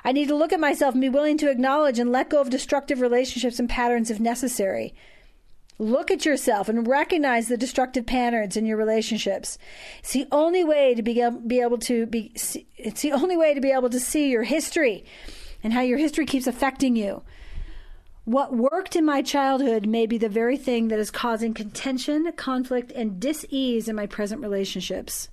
[0.05, 2.49] I need to look at myself and be willing to acknowledge and let go of
[2.49, 4.93] destructive relationships and patterns if necessary.
[5.79, 9.57] Look at yourself and recognize the destructive patterns in your relationships.
[9.99, 12.31] It's the only way to be, be able to be
[12.77, 15.03] it's the only way to be able to see your history
[15.63, 17.23] and how your history keeps affecting you.
[18.25, 22.91] What worked in my childhood may be the very thing that is causing contention, conflict,
[22.93, 25.29] and dis-ease in my present relationships.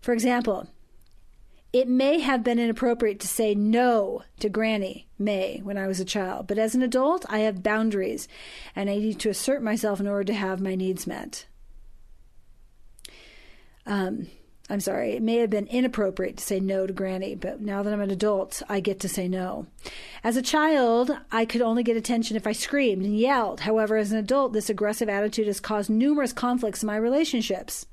[0.00, 0.68] For example,
[1.72, 6.04] it may have been inappropriate to say no to Granny May when I was a
[6.04, 8.28] child, but as an adult, I have boundaries
[8.76, 11.46] and I need to assert myself in order to have my needs met.
[13.84, 14.28] Um,
[14.68, 17.92] I'm sorry, it may have been inappropriate to say no to Granny, but now that
[17.92, 19.66] I'm an adult, I get to say no.
[20.24, 23.60] As a child, I could only get attention if I screamed and yelled.
[23.60, 27.86] However, as an adult, this aggressive attitude has caused numerous conflicts in my relationships.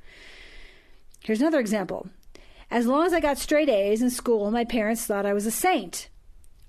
[1.24, 2.09] Here's another example.
[2.71, 5.51] As long as I got straight A's in school, my parents thought I was a
[5.51, 6.09] saint.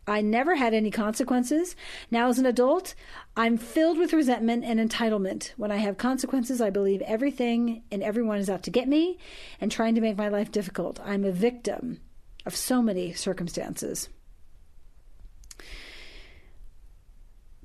[0.07, 1.75] I never had any consequences.
[2.11, 2.95] Now, as an adult,
[3.37, 5.53] I'm filled with resentment and entitlement.
[5.57, 9.19] When I have consequences, I believe everything and everyone is out to get me
[9.61, 11.01] and trying to make my life difficult.
[11.05, 12.01] I'm a victim
[12.45, 14.09] of so many circumstances.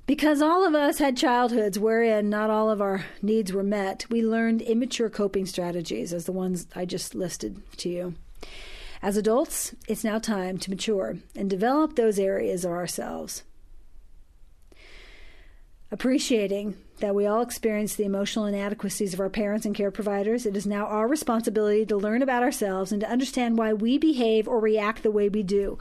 [0.06, 4.22] Because all of us had childhoods wherein not all of our needs were met, we
[4.22, 8.14] learned immature coping strategies, as the ones I just listed to you.
[9.02, 13.44] As adults, it's now time to mature and develop those areas of ourselves.
[15.90, 20.56] Appreciating that we all experience the emotional inadequacies of our parents and care providers, it
[20.56, 24.60] is now our responsibility to learn about ourselves and to understand why we behave or
[24.60, 25.78] react the way we do.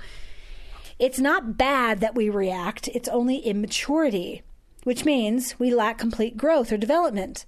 [0.97, 4.41] It's not bad that we react, it's only immaturity,
[4.83, 7.45] which means we lack complete growth or development.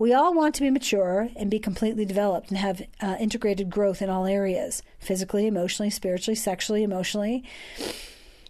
[0.00, 4.00] We all want to be mature and be completely developed and have uh, integrated growth
[4.00, 7.44] in all areas physically, emotionally, spiritually, sexually, emotionally.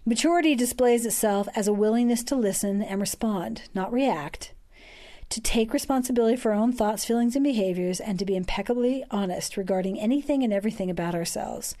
[0.05, 4.53] Maturity displays itself as a willingness to listen and respond, not react,
[5.27, 9.57] to take responsibility for our own thoughts, feelings, and behaviors, and to be impeccably honest
[9.57, 11.75] regarding anything and everything about ourselves.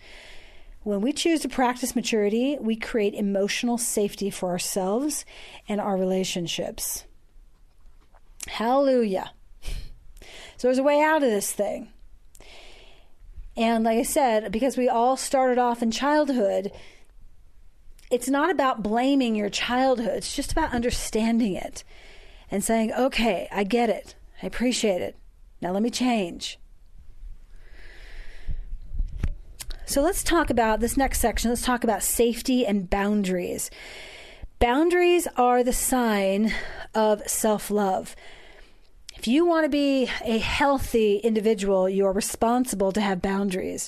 [0.83, 5.23] When we choose to practice maturity, we create emotional safety for ourselves
[5.69, 7.05] and our relationships.
[8.47, 9.31] Hallelujah.
[10.61, 11.87] So there's a way out of this thing.
[13.57, 16.71] And like I said, because we all started off in childhood,
[18.11, 20.17] it's not about blaming your childhood.
[20.17, 21.83] It's just about understanding it
[22.51, 24.13] and saying, okay, I get it.
[24.43, 25.15] I appreciate it.
[25.61, 26.59] Now let me change.
[29.87, 31.49] So let's talk about this next section.
[31.49, 33.71] Let's talk about safety and boundaries.
[34.59, 36.53] Boundaries are the sign
[36.93, 38.15] of self love.
[39.21, 43.87] If you want to be a healthy individual, you are responsible to have boundaries.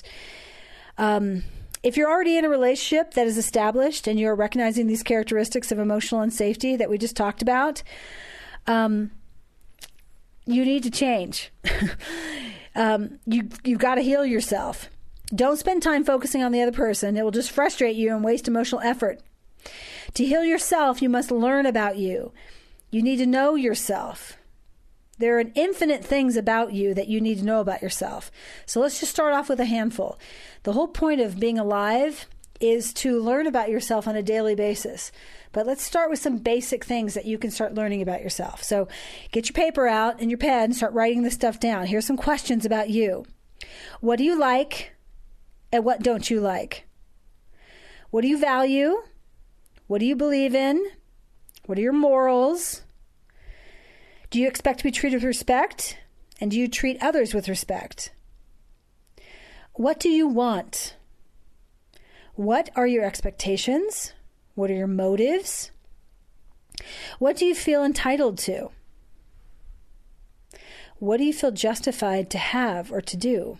[0.96, 1.42] Um,
[1.82, 5.80] if you're already in a relationship that is established and you're recognizing these characteristics of
[5.80, 7.82] emotional unsafety that we just talked about,
[8.68, 9.10] um,
[10.46, 11.50] you need to change.
[12.76, 14.88] um, you you've got to heal yourself.
[15.34, 17.16] Don't spend time focusing on the other person.
[17.16, 19.20] It will just frustrate you and waste emotional effort.
[20.14, 22.32] To heal yourself, you must learn about you.
[22.92, 24.38] You need to know yourself.
[25.18, 28.30] There are infinite things about you that you need to know about yourself.
[28.66, 30.18] So let's just start off with a handful.
[30.64, 32.26] The whole point of being alive
[32.60, 35.12] is to learn about yourself on a daily basis.
[35.52, 38.62] But let's start with some basic things that you can start learning about yourself.
[38.62, 38.88] So
[39.32, 41.86] get your paper out and your pen and start writing this stuff down.
[41.86, 43.24] Here's some questions about you.
[44.00, 44.94] What do you like
[45.72, 46.86] and what don't you like?
[48.10, 49.02] What do you value?
[49.86, 50.84] What do you believe in?
[51.66, 52.83] What are your morals?
[54.34, 55.96] Do you expect to be treated with respect?
[56.40, 58.10] And do you treat others with respect?
[59.74, 60.96] What do you want?
[62.34, 64.12] What are your expectations?
[64.56, 65.70] What are your motives?
[67.20, 68.70] What do you feel entitled to?
[70.98, 73.58] What do you feel justified to have or to do?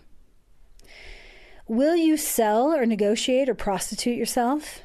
[1.69, 4.81] Will you sell or negotiate or prostitute yourself?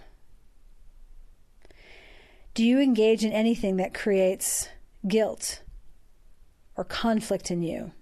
[2.54, 4.68] Do you engage in anything that creates
[5.08, 5.62] guilt
[6.80, 7.92] or conflict in you?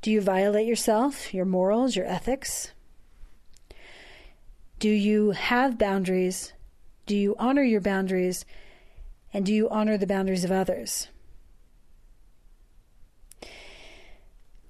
[0.00, 2.72] Do you violate yourself, your morals, your ethics?
[4.80, 6.52] Do you have boundaries?
[7.06, 8.44] Do you honor your boundaries?
[9.32, 11.06] And do you honor the boundaries of others?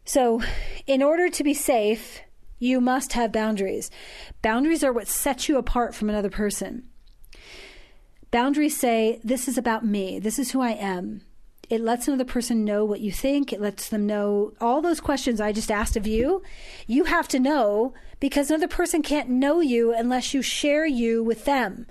[0.05, 0.43] So,
[0.87, 2.21] in order to be safe,
[2.59, 3.91] you must have boundaries.
[4.43, 6.87] Boundaries are what set you apart from another person.
[8.31, 11.23] Boundaries say, This is about me, this is who I am.
[11.73, 13.51] It lets another person know what you think.
[13.51, 16.43] It lets them know all those questions I just asked of you.
[16.87, 21.47] You have to know because another person can't know you unless you share you with
[21.47, 21.87] them.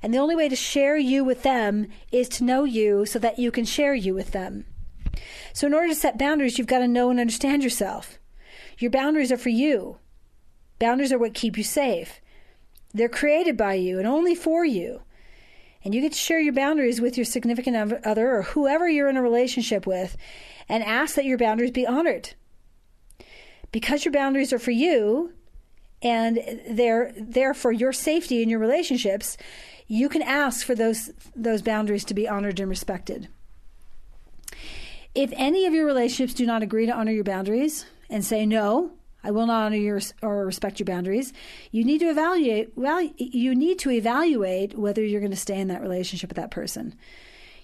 [0.00, 3.40] And the only way to share you with them is to know you so that
[3.40, 4.64] you can share you with them.
[5.52, 8.20] So, in order to set boundaries, you've got to know and understand yourself.
[8.78, 9.96] Your boundaries are for you.
[10.78, 12.20] Boundaries are what keep you safe.
[12.94, 15.00] They're created by you and only for you.
[15.86, 19.16] And you get to share your boundaries with your significant other or whoever you're in
[19.16, 20.16] a relationship with
[20.68, 22.34] and ask that your boundaries be honored.
[23.70, 25.32] Because your boundaries are for you
[26.02, 29.36] and they're there for your safety in your relationships,
[29.86, 33.28] you can ask for those those boundaries to be honored and respected.
[35.14, 38.90] If any of your relationships do not agree to honor your boundaries and say no,
[39.26, 41.32] I will not honor your or respect your boundaries.
[41.72, 42.70] You need to evaluate.
[42.76, 46.52] Well, you need to evaluate whether you're going to stay in that relationship with that
[46.52, 46.94] person.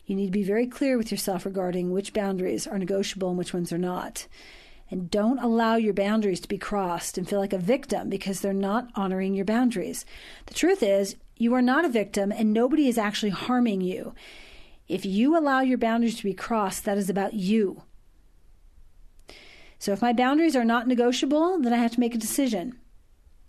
[0.04, 3.54] You need to be very clear with yourself regarding which boundaries are negotiable and which
[3.54, 4.26] ones are not.
[4.90, 8.52] And don't allow your boundaries to be crossed and feel like a victim because they're
[8.52, 10.04] not honoring your boundaries.
[10.46, 14.14] The truth is, you are not a victim and nobody is actually harming you.
[14.88, 17.84] If you allow your boundaries to be crossed, that is about you.
[19.82, 22.78] So if my boundaries are not negotiable, then I have to make a decision.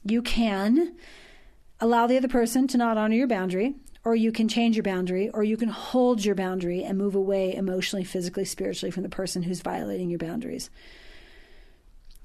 [0.04, 0.96] You can
[1.80, 5.30] allow the other person to not honor your boundary, or you can change your boundary,
[5.30, 9.44] or you can hold your boundary and move away emotionally, physically, spiritually from the person
[9.44, 10.72] who's violating your boundaries.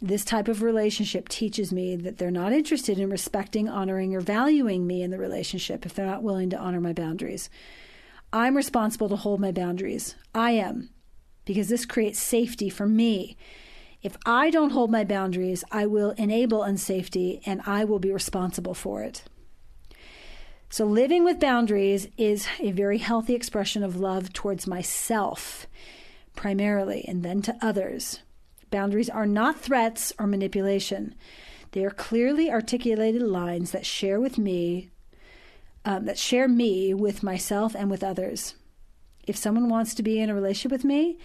[0.00, 4.86] This type of relationship teaches me that they're not interested in respecting, honoring, or valuing
[4.86, 7.50] me in the relationship if they're not willing to honor my boundaries.
[8.32, 10.14] I'm responsible to hold my boundaries.
[10.34, 10.88] I am,
[11.44, 13.36] because this creates safety for me
[14.02, 18.74] if I don't hold my boundaries, I will enable unsafety and I will be responsible
[18.74, 19.24] for it.
[20.70, 25.66] So, living with boundaries is a very healthy expression of love towards myself.
[26.36, 28.20] primarily and then to others.
[28.70, 31.16] Boundaries are not threats or manipulation.
[31.72, 34.90] They are clearly articulated lines that share with me,
[35.84, 38.54] um, that share me with myself and with others.
[39.26, 41.18] If someone wants to be in a relationship with me,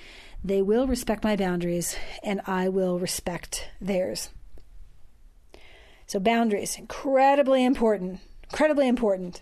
[0.43, 4.29] they will respect my boundaries and I will respect theirs.
[6.05, 8.19] So, boundaries, incredibly important.
[8.51, 9.39] Incredibly important.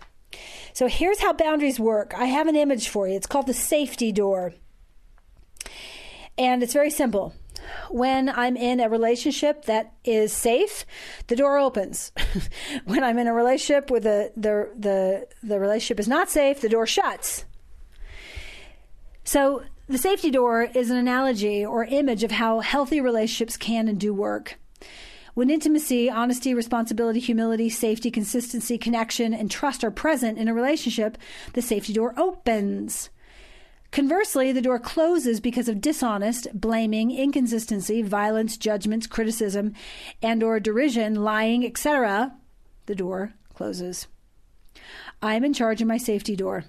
[0.72, 2.14] So, here's how boundaries work.
[2.16, 3.16] I have an image for you.
[3.16, 4.54] It's called the safety door.
[6.38, 7.34] And it's very simple.
[7.90, 10.84] When I'm in a relationship that is safe,
[11.26, 12.12] the door opens.
[12.84, 16.68] when I'm in a relationship where the, the, the, the relationship is not safe, the
[16.68, 17.44] door shuts.
[19.24, 23.98] So, the safety door is an analogy or image of how healthy relationships can and
[23.98, 24.58] do work.
[25.34, 31.16] When intimacy, honesty, responsibility, humility, safety, consistency, connection, and trust are present in a relationship,
[31.54, 33.08] the safety door opens.
[33.92, 39.74] Conversely, the door closes because of dishonest, blaming, inconsistency, violence, judgments, criticism,
[40.22, 42.34] and or derision, lying, etc.
[42.86, 44.06] The door closes.
[45.22, 46.64] I am in charge of my safety door.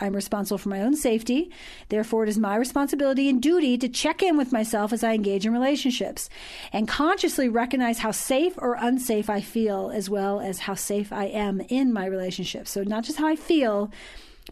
[0.00, 1.50] I'm responsible for my own safety.
[1.88, 5.44] Therefore, it is my responsibility and duty to check in with myself as I engage
[5.44, 6.28] in relationships
[6.72, 11.24] and consciously recognize how safe or unsafe I feel, as well as how safe I
[11.24, 12.68] am in my relationship.
[12.68, 13.90] So, not just how I feel,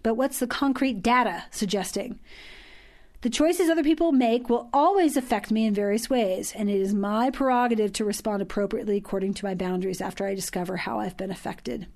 [0.03, 2.19] but what's the concrete data suggesting?
[3.23, 6.95] The choices other people make will always affect me in various ways, and it is
[6.95, 11.31] my prerogative to respond appropriately according to my boundaries after I discover how I've been
[11.31, 11.87] affected.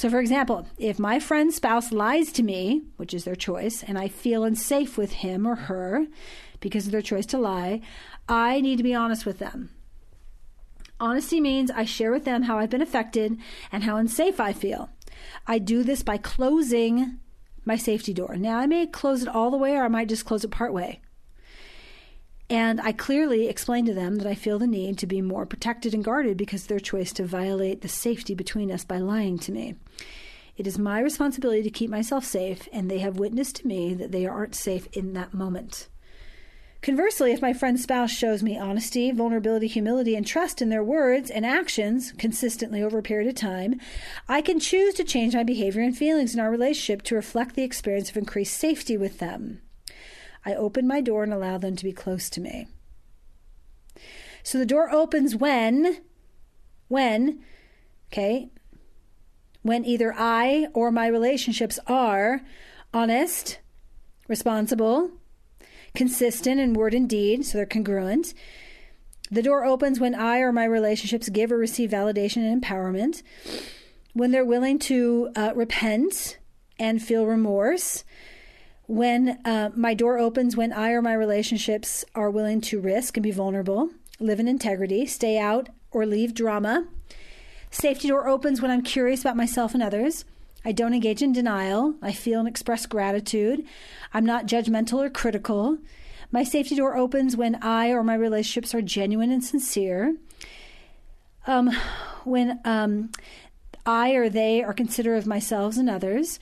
[0.00, 3.98] So, for example, if my friend's spouse lies to me, which is their choice, and
[3.98, 6.06] I feel unsafe with him or her
[6.58, 7.82] because of their choice to lie,
[8.26, 9.68] I need to be honest with them.
[10.98, 13.36] Honesty means I share with them how I've been affected
[13.70, 14.88] and how unsafe I feel.
[15.46, 17.18] I do this by closing
[17.66, 18.36] my safety door.
[18.36, 20.72] Now, I may close it all the way or I might just close it part
[20.72, 21.02] way.
[22.50, 25.94] And I clearly explain to them that I feel the need to be more protected
[25.94, 29.76] and guarded because their choice to violate the safety between us by lying to me.
[30.56, 34.10] It is my responsibility to keep myself safe, and they have witnessed to me that
[34.10, 35.88] they aren't safe in that moment.
[36.82, 41.30] Conversely, if my friend's spouse shows me honesty, vulnerability, humility, and trust in their words
[41.30, 43.78] and actions consistently over a period of time,
[44.28, 47.62] I can choose to change my behavior and feelings in our relationship to reflect the
[47.62, 49.60] experience of increased safety with them.
[50.44, 52.66] I open my door and allow them to be close to me.
[54.42, 55.98] So the door opens when,
[56.88, 57.44] when,
[58.10, 58.48] okay,
[59.62, 62.40] when either I or my relationships are
[62.94, 63.58] honest,
[64.28, 65.10] responsible,
[65.94, 68.32] consistent in word and deed, so they're congruent.
[69.30, 73.22] The door opens when I or my relationships give or receive validation and empowerment,
[74.12, 76.38] when they're willing to uh, repent
[76.78, 78.04] and feel remorse,
[78.90, 83.22] when uh, my door opens, when I or my relationships are willing to risk and
[83.22, 86.88] be vulnerable, live in integrity, stay out or leave drama.
[87.70, 90.24] Safety door opens when I'm curious about myself and others.
[90.64, 91.94] I don't engage in denial.
[92.02, 93.64] I feel and express gratitude.
[94.12, 95.78] I'm not judgmental or critical.
[96.32, 100.16] My safety door opens when I or my relationships are genuine and sincere.
[101.46, 101.70] Um,
[102.24, 103.12] when um,
[103.86, 106.40] I or they are considerate of myself and others.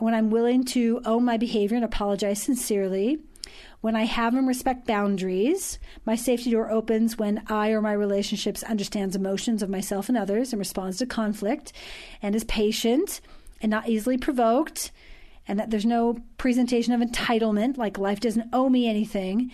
[0.00, 3.18] When I'm willing to own my behavior and apologize sincerely.
[3.80, 8.62] When I have and respect boundaries, my safety door opens when I or my relationships
[8.62, 11.72] understands emotions of myself and others and responds to conflict
[12.22, 13.20] and is patient
[13.62, 14.90] and not easily provoked,
[15.46, 19.50] and that there's no presentation of entitlement, like life doesn't owe me anything.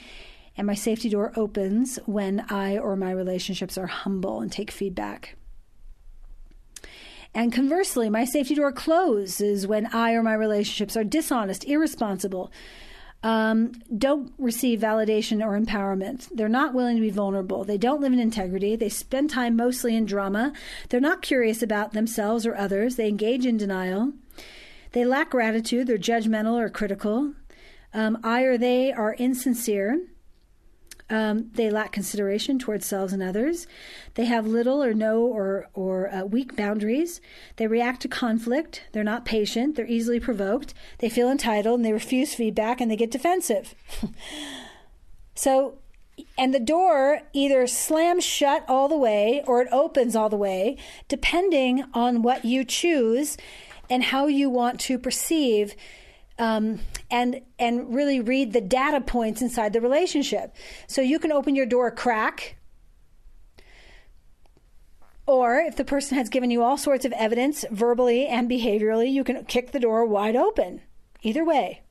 [0.56, 5.36] And my safety door opens when I or my relationships are humble and take feedback.
[7.36, 12.50] And conversely, my safety door closes when I or my relationships are dishonest, irresponsible,
[13.22, 16.30] um, don't receive validation or empowerment.
[16.32, 17.62] They're not willing to be vulnerable.
[17.62, 18.74] They don't live in integrity.
[18.74, 20.54] They spend time mostly in drama.
[20.88, 22.96] They're not curious about themselves or others.
[22.96, 24.14] They engage in denial.
[24.92, 25.88] They lack gratitude.
[25.88, 27.34] They're judgmental or critical.
[27.92, 30.00] Um, I or they are insincere.
[31.08, 33.68] Um, they lack consideration towards selves and others.
[34.14, 37.20] They have little or no or, or uh, weak boundaries.
[37.56, 38.82] They react to conflict.
[38.92, 39.76] They're not patient.
[39.76, 40.74] They're easily provoked.
[40.98, 43.74] They feel entitled and they refuse feedback and they get defensive.
[45.36, 45.78] so,
[46.36, 50.76] and the door either slams shut all the way or it opens all the way,
[51.06, 53.36] depending on what you choose
[53.88, 55.76] and how you want to perceive
[56.38, 56.80] um,
[57.10, 60.54] and and really read the data points inside the relationship.
[60.86, 62.56] So you can open your door a crack,
[65.26, 69.24] or if the person has given you all sorts of evidence, verbally and behaviorally, you
[69.24, 70.82] can kick the door wide open.
[71.22, 71.82] Either way.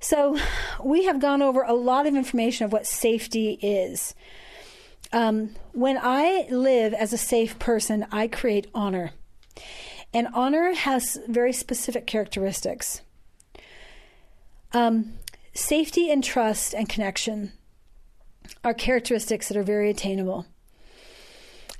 [0.00, 0.36] So,
[0.82, 4.14] we have gone over a lot of information of what safety is.
[5.14, 9.12] Um, when I live as a safe person, I create honor.
[10.14, 13.02] And honor has very specific characteristics
[14.74, 15.14] um,
[15.54, 17.52] safety and trust and connection
[18.64, 20.46] are characteristics that are very attainable.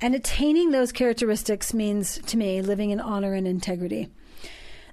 [0.01, 4.09] And attaining those characteristics means, to me, living in honor and integrity.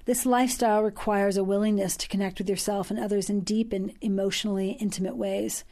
[0.05, 4.71] This lifestyle requires a willingness to connect with yourself and others in deep and emotionally
[4.71, 5.63] intimate ways,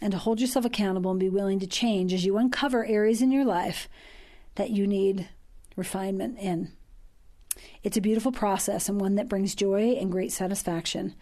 [0.00, 3.32] and to hold yourself accountable and be willing to change as you uncover areas in
[3.32, 3.88] your life
[4.54, 5.28] that you need
[5.76, 6.72] refinement in.
[7.82, 11.14] It's a beautiful process and one that brings joy and great satisfaction.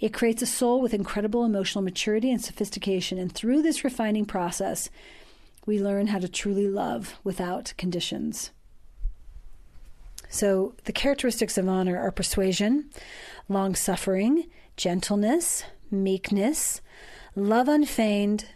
[0.00, 4.90] It creates a soul with incredible emotional maturity and sophistication, and through this refining process,
[5.66, 8.50] we learn how to truly love without conditions.
[10.28, 12.90] So, the characteristics of honor are persuasion,
[13.48, 16.80] long suffering, gentleness, meekness,
[17.36, 18.46] love unfeigned,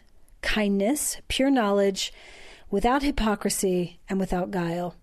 [0.42, 2.12] kindness, pure knowledge,
[2.70, 4.96] without hypocrisy, and without guile.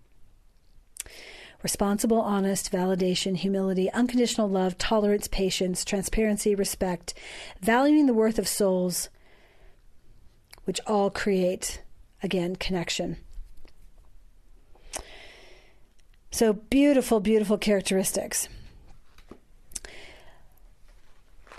[1.66, 7.12] Responsible, honest, validation, humility, unconditional love, tolerance, patience, transparency, respect,
[7.60, 9.08] valuing the worth of souls,
[10.62, 11.82] which all create,
[12.22, 13.16] again, connection.
[16.30, 18.48] So beautiful, beautiful characteristics.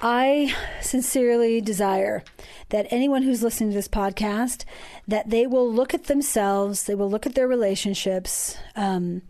[0.02, 2.24] I sincerely desire
[2.70, 4.64] that anyone who's listening to this podcast
[5.06, 9.22] that they will look at themselves, they will look at their relationships, um,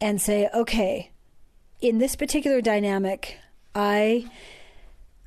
[0.00, 1.10] and say, okay,
[1.80, 3.38] in this particular dynamic,
[3.74, 4.28] I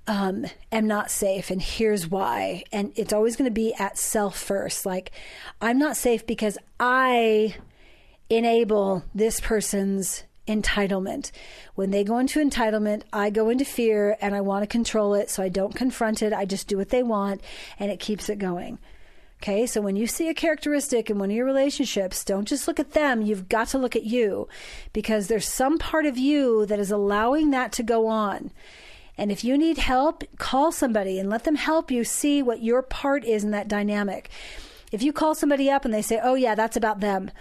[0.07, 2.63] um, am not safe, and here's why.
[2.71, 4.85] And it's always going to be at self first.
[4.85, 5.11] Like,
[5.61, 7.55] I'm not safe because I
[8.29, 11.31] enable this person's entitlement.
[11.75, 15.29] When they go into entitlement, I go into fear and I want to control it,
[15.29, 16.33] so I don't confront it.
[16.33, 17.41] I just do what they want
[17.79, 18.79] and it keeps it going.
[19.41, 22.79] Okay, so when you see a characteristic in one of your relationships, don't just look
[22.79, 24.47] at them, you've got to look at you
[24.93, 28.51] because there's some part of you that is allowing that to go on.
[29.17, 32.83] And if you need help, call somebody and let them help you see what your
[32.83, 34.29] part is in that dynamic.
[34.91, 37.31] If you call somebody up and they say, "Oh yeah, that's about them."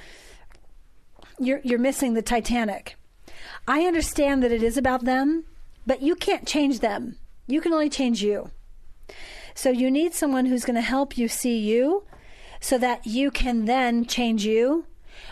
[1.38, 2.96] You're you're missing the Titanic.
[3.68, 5.44] I understand that it is about them,
[5.86, 7.18] but you can't change them.
[7.46, 8.50] You can only change you.
[9.60, 12.04] So you need someone who's going to help you see you
[12.60, 14.86] so that you can then change you,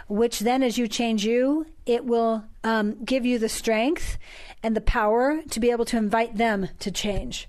[0.07, 4.19] which then, as you change you, it will um, give you the strength
[4.63, 7.49] and the power to be able to invite them to change.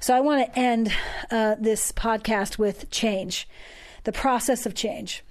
[0.00, 0.94] So I want to end
[1.30, 3.46] uh, this podcast with change,
[4.04, 5.22] the process of change.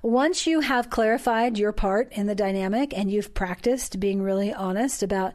[0.00, 5.02] Once you have clarified your part in the dynamic and you've practiced being really honest
[5.02, 5.32] about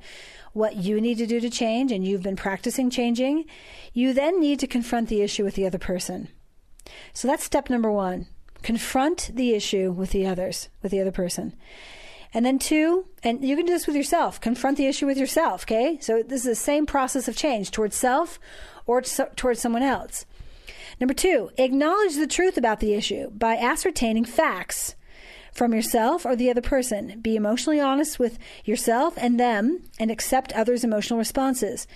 [0.59, 3.45] what you need to do to change and you've been practicing changing,
[3.93, 6.27] you then need to confront the issue with the other person.
[7.13, 8.27] So that's step number one.
[8.61, 11.55] Confront the issue with the others, with the other person.
[12.33, 15.63] And then two, and you can do this with yourself, confront the issue with yourself,
[15.63, 15.97] okay?
[16.01, 18.37] So this is the same process of change towards self
[18.85, 20.25] or towards someone else.
[20.99, 24.95] Number two, acknowledge the truth about the issue by ascertaining facts
[25.51, 27.19] from yourself or the other person.
[27.21, 31.87] Be emotionally honest with yourself and them and accept others' emotional responses.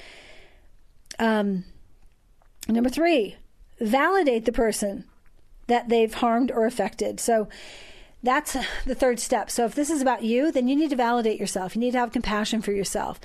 [1.20, 1.66] Um,
[2.68, 3.38] number three,
[3.80, 5.06] validate the person
[5.68, 7.20] that they've harmed or affected.
[7.20, 7.48] So
[8.24, 8.56] that's
[8.86, 9.52] the third step.
[9.52, 11.76] So if this is about you, then you need to validate yourself.
[11.76, 13.20] You need to have compassion for yourself.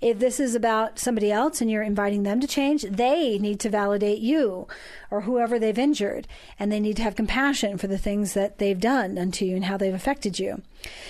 [0.00, 3.70] If this is about somebody else and you're inviting them to change, they need to
[3.70, 4.68] validate you
[5.10, 6.28] or whoever they've injured.
[6.58, 9.64] And they need to have compassion for the things that they've done unto you and
[9.64, 10.62] how they've affected you.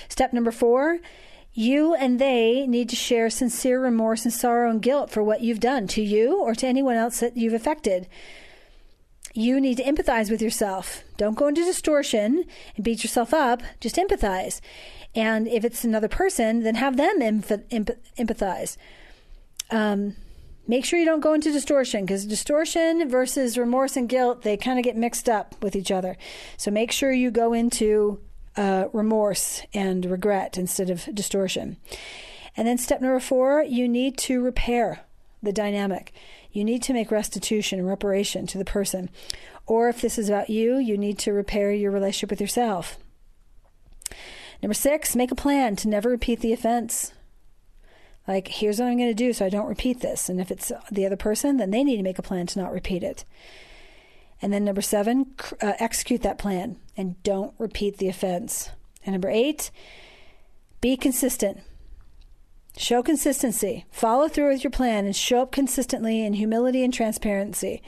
[0.08, 1.00] Step number four,
[1.54, 5.60] you and they need to share sincere remorse and sorrow and guilt for what you've
[5.60, 8.08] done to you or to anyone else that you've affected
[9.34, 11.04] you need to empathize with yourself.
[11.16, 12.44] Don't go into distortion
[12.76, 13.62] and beat yourself up.
[13.80, 14.60] Just empathize.
[15.14, 18.76] And if it's another person, then have them empathize.
[19.70, 20.16] Um,
[20.66, 24.78] make sure you don't go into distortion because distortion versus remorse and guilt, they kind
[24.78, 26.16] of get mixed up with each other.
[26.56, 28.20] So make sure you go into
[28.56, 31.78] uh, remorse and regret instead of distortion.
[32.56, 35.00] And then step number four, you need to repair
[35.42, 36.12] the dynamic
[36.52, 39.10] you need to make restitution and reparation to the person.
[39.66, 42.98] Or if this is about you, you need to repair your relationship with yourself.
[44.62, 47.12] Number six, make a plan to never repeat the offense.
[48.28, 50.28] Like, here's what I'm going to do so I don't repeat this.
[50.28, 52.72] And if it's the other person, then they need to make a plan to not
[52.72, 53.24] repeat it.
[54.40, 58.70] And then number seven, uh, execute that plan and don't repeat the offense.
[59.04, 59.70] And number eight,
[60.80, 61.60] be consistent.
[62.76, 63.84] Show consistency.
[63.90, 67.82] Follow through with your plan and show up consistently in humility and transparency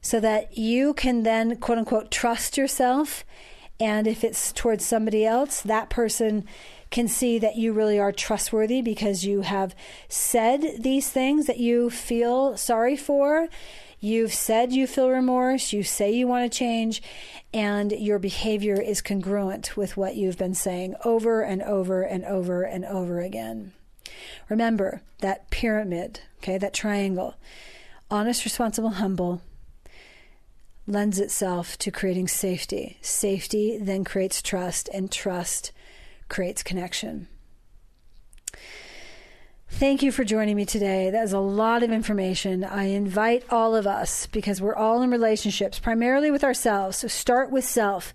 [0.00, 3.24] so that you can then, quote unquote, trust yourself.
[3.78, 6.44] And if it's towards somebody else, that person
[6.90, 9.74] can see that you really are trustworthy because you have
[10.08, 13.48] said these things that you feel sorry for.
[14.00, 15.72] You've said you feel remorse.
[15.72, 17.02] You say you want to change.
[17.54, 22.62] And your behavior is congruent with what you've been saying over and over and over
[22.62, 23.72] and over again.
[24.48, 27.36] Remember that pyramid, okay, that triangle
[28.10, 29.40] honest, responsible, humble
[30.86, 32.98] lends itself to creating safety.
[33.00, 35.72] Safety then creates trust, and trust
[36.28, 37.28] creates connection.
[39.68, 41.08] Thank you for joining me today.
[41.08, 42.62] That is a lot of information.
[42.62, 46.98] I invite all of us, because we're all in relationships, primarily with ourselves.
[46.98, 48.12] So start with self.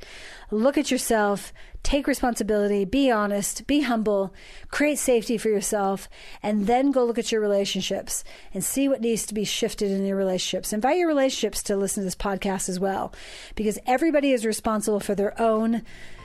[0.51, 1.51] Look at yourself,
[1.87, 4.33] take responsibility, be honest, be humble,
[4.67, 6.09] create safety for yourself,
[6.43, 10.05] and then go look at your relationships and see what needs to be shifted in
[10.05, 10.73] your relationships.
[10.73, 13.13] Invite your relationships to listen to this podcast as well,
[13.55, 15.81] because everybody is responsible for their own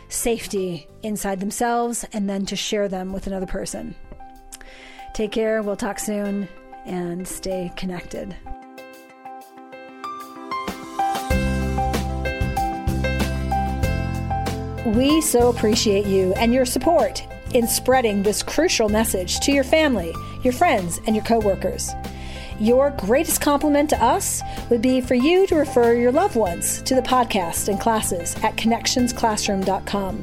[0.09, 3.95] safety inside themselves and then to share them with another person.
[5.15, 5.63] Take care.
[5.63, 6.49] We'll talk soon
[6.87, 8.35] and stay connected.
[14.87, 20.13] We so appreciate you and your support in spreading this crucial message to your family,
[20.43, 21.91] your friends, and your coworkers.
[22.59, 26.95] Your greatest compliment to us would be for you to refer your loved ones to
[26.95, 30.23] the podcast and classes at connexionsclassroom.com.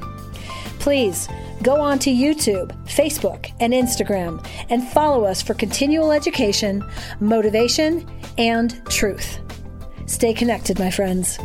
[0.80, 1.28] Please
[1.62, 6.84] go on to YouTube, Facebook, and Instagram and follow us for continual education,
[7.20, 9.40] motivation, and truth.
[10.06, 11.38] Stay connected, my friends.